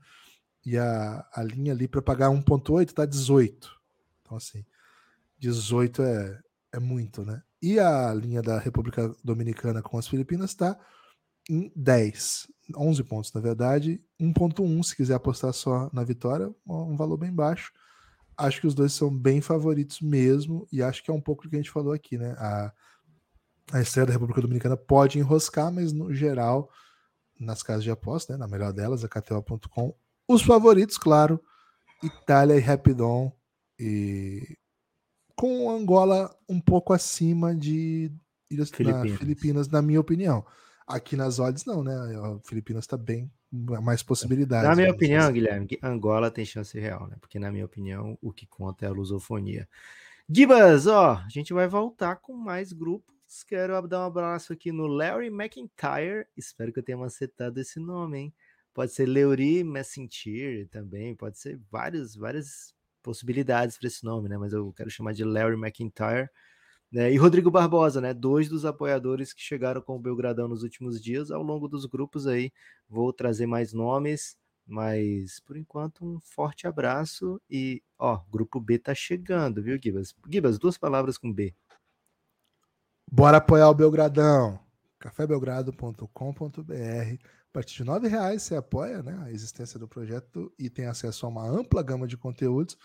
E 0.64 0.78
a, 0.78 1.26
a 1.34 1.42
linha 1.42 1.72
ali 1.72 1.88
para 1.88 2.02
pagar 2.02 2.30
1,8 2.30 2.92
tá 2.92 3.04
18. 3.04 3.70
Então, 4.22 4.36
assim, 4.36 4.64
18 5.38 6.02
é, 6.02 6.40
é 6.72 6.78
muito, 6.78 7.24
né? 7.24 7.42
E 7.60 7.78
a 7.78 8.12
linha 8.12 8.42
da 8.42 8.58
República 8.58 9.14
Dominicana 9.22 9.82
com 9.82 9.98
as 9.98 10.08
Filipinas 10.08 10.50
está 10.50 10.78
em 11.48 11.72
10, 11.74 12.48
11 12.76 13.04
pontos, 13.04 13.32
na 13.32 13.40
verdade. 13.40 14.02
1,1 14.20 14.82
se 14.82 14.96
quiser 14.96 15.14
apostar 15.14 15.52
só 15.52 15.90
na 15.92 16.04
vitória, 16.04 16.52
um 16.66 16.96
valor 16.96 17.16
bem 17.16 17.32
baixo. 17.32 17.72
Acho 18.36 18.60
que 18.60 18.66
os 18.66 18.74
dois 18.74 18.92
são 18.92 19.16
bem 19.16 19.40
favoritos 19.40 20.00
mesmo, 20.00 20.66
e 20.72 20.82
acho 20.82 21.02
que 21.02 21.10
é 21.10 21.14
um 21.14 21.20
pouco 21.20 21.42
do 21.42 21.50
que 21.50 21.56
a 21.56 21.58
gente 21.58 21.70
falou 21.70 21.92
aqui, 21.92 22.16
né? 22.16 22.34
A, 22.38 22.72
a 23.72 23.80
estreia 23.80 24.06
da 24.06 24.12
República 24.12 24.40
Dominicana 24.40 24.76
pode 24.76 25.18
enroscar, 25.18 25.70
mas 25.72 25.92
no 25.92 26.12
geral, 26.12 26.70
nas 27.38 27.62
casas 27.62 27.84
de 27.84 27.90
aposta, 27.90 28.32
né, 28.32 28.38
na 28.38 28.48
melhor 28.48 28.72
delas, 28.72 29.04
a 29.04 29.08
KTO.com, 29.08 29.94
os 30.32 30.42
favoritos, 30.42 30.98
claro, 30.98 31.40
Itália 32.02 32.56
e 32.56 32.60
Rapidon. 32.60 33.32
E 33.78 34.56
com 35.34 35.70
Angola 35.70 36.34
um 36.48 36.60
pouco 36.60 36.92
acima 36.92 37.54
de 37.54 38.12
Filipinas. 38.48 39.10
Na, 39.10 39.18
Filipinas, 39.18 39.68
na 39.68 39.82
minha 39.82 40.00
opinião. 40.00 40.44
Aqui 40.86 41.16
nas 41.16 41.38
odds, 41.38 41.64
não, 41.64 41.82
né? 41.82 41.94
A 41.94 42.38
Filipinas 42.46 42.84
está 42.84 42.96
bem 42.96 43.30
mais 43.50 44.02
possibilidades. 44.02 44.68
Na 44.68 44.76
minha 44.76 44.90
opinião, 44.90 45.24
assim. 45.24 45.32
Guilherme, 45.32 45.78
Angola 45.82 46.30
tem 46.30 46.44
chance 46.44 46.78
real, 46.78 47.06
né? 47.06 47.16
Porque, 47.20 47.38
na 47.38 47.50
minha 47.50 47.64
opinião, 47.64 48.18
o 48.20 48.32
que 48.32 48.46
conta 48.46 48.86
é 48.86 48.88
a 48.88 48.92
lusofonia. 48.92 49.68
Gibas, 50.28 50.86
ó, 50.86 51.14
a 51.14 51.28
gente 51.28 51.52
vai 51.52 51.68
voltar 51.68 52.16
com 52.16 52.34
mais 52.34 52.72
grupos. 52.72 53.12
Quero 53.46 53.86
dar 53.88 54.00
um 54.00 54.06
abraço 54.06 54.52
aqui 54.52 54.70
no 54.70 54.86
Larry 54.86 55.28
McIntyre. 55.28 56.26
Espero 56.36 56.72
que 56.72 56.78
eu 56.78 56.82
tenha 56.82 56.98
macetado 56.98 57.60
esse 57.60 57.80
nome, 57.80 58.18
hein? 58.18 58.34
Pode 58.74 58.92
ser 58.92 59.06
Leuri 59.06 59.62
Messentir 59.62 60.68
também, 60.68 61.14
pode 61.14 61.38
ser 61.38 61.60
várias, 61.70 62.16
várias 62.16 62.74
possibilidades 63.02 63.76
para 63.76 63.88
esse 63.88 64.04
nome, 64.04 64.28
né? 64.28 64.38
Mas 64.38 64.52
eu 64.52 64.72
quero 64.72 64.90
chamar 64.90 65.12
de 65.12 65.24
Larry 65.24 65.56
McIntyre. 65.56 66.28
Né? 66.90 67.12
E 67.12 67.16
Rodrigo 67.16 67.50
Barbosa, 67.50 68.00
né? 68.00 68.14
Dois 68.14 68.48
dos 68.48 68.64
apoiadores 68.64 69.32
que 69.32 69.42
chegaram 69.42 69.80
com 69.80 69.96
o 69.96 69.98
Belgradão 69.98 70.48
nos 70.48 70.62
últimos 70.62 71.02
dias. 71.02 71.30
Ao 71.30 71.42
longo 71.42 71.68
dos 71.68 71.86
grupos 71.86 72.26
aí, 72.26 72.52
vou 72.88 73.12
trazer 73.12 73.46
mais 73.46 73.72
nomes, 73.72 74.36
mas 74.66 75.40
por 75.40 75.56
enquanto 75.56 76.04
um 76.04 76.20
forte 76.20 76.66
abraço 76.66 77.40
e 77.48 77.82
ó, 77.98 78.20
grupo 78.30 78.60
B 78.60 78.78
tá 78.78 78.94
chegando, 78.94 79.62
viu, 79.62 79.78
Gibas? 79.82 80.14
Gibas, 80.30 80.58
duas 80.58 80.78
palavras 80.78 81.18
com 81.18 81.32
B. 81.32 81.54
Bora 83.10 83.38
apoiar 83.38 83.68
o 83.68 83.74
Belgradão. 83.74 84.60
cafébelgrado.com.br. 84.98 87.41
A 87.52 87.58
partir 87.60 87.84
de 87.84 87.90
R$ 87.90 88.08
reais 88.08 88.42
você 88.42 88.56
apoia 88.56 89.02
né, 89.02 89.14
a 89.26 89.30
existência 89.30 89.78
do 89.78 89.86
projeto 89.86 90.50
e 90.58 90.70
tem 90.70 90.86
acesso 90.86 91.26
a 91.26 91.28
uma 91.28 91.46
ampla 91.46 91.82
gama 91.82 92.06
de 92.06 92.16
conteúdos. 92.16 92.78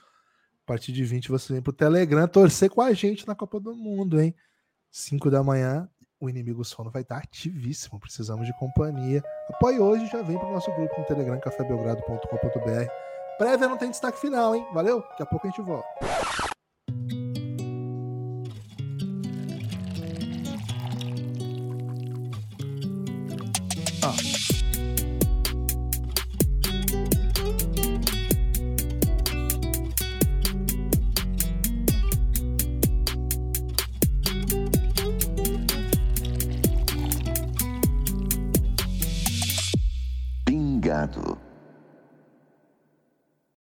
A 0.65 0.67
partir 0.67 0.91
de 0.91 1.05
20 1.05 1.29
você 1.29 1.53
vem 1.53 1.61
pro 1.61 1.71
Telegram 1.71 2.27
torcer 2.27 2.69
com 2.69 2.81
a 2.81 2.91
gente 2.91 3.25
na 3.25 3.33
Copa 3.33 3.61
do 3.61 3.73
Mundo, 3.73 4.19
hein? 4.19 4.35
5 4.91 5.31
da 5.31 5.41
manhã, 5.41 5.89
o 6.19 6.29
inimigo 6.29 6.65
sono 6.65 6.91
vai 6.91 7.03
estar 7.03 7.17
ativíssimo. 7.17 7.97
Precisamos 7.97 8.45
de 8.45 8.51
companhia. 8.59 9.23
Apoie 9.51 9.79
hoje 9.79 10.03
e 10.03 10.09
já 10.09 10.21
vem 10.21 10.37
pro 10.37 10.51
nosso 10.51 10.69
grupo 10.73 10.99
no 10.99 11.05
Telegram, 11.05 11.39
cafébelgrado.com.br. 11.39 12.91
Prévia 13.37 13.69
não 13.69 13.77
tem 13.77 13.89
destaque 13.89 14.19
final, 14.19 14.53
hein? 14.53 14.67
Valeu? 14.73 14.99
Daqui 14.99 15.23
a 15.23 15.25
pouco 15.25 15.47
a 15.47 15.49
gente 15.49 15.61
volta. 15.61 16.46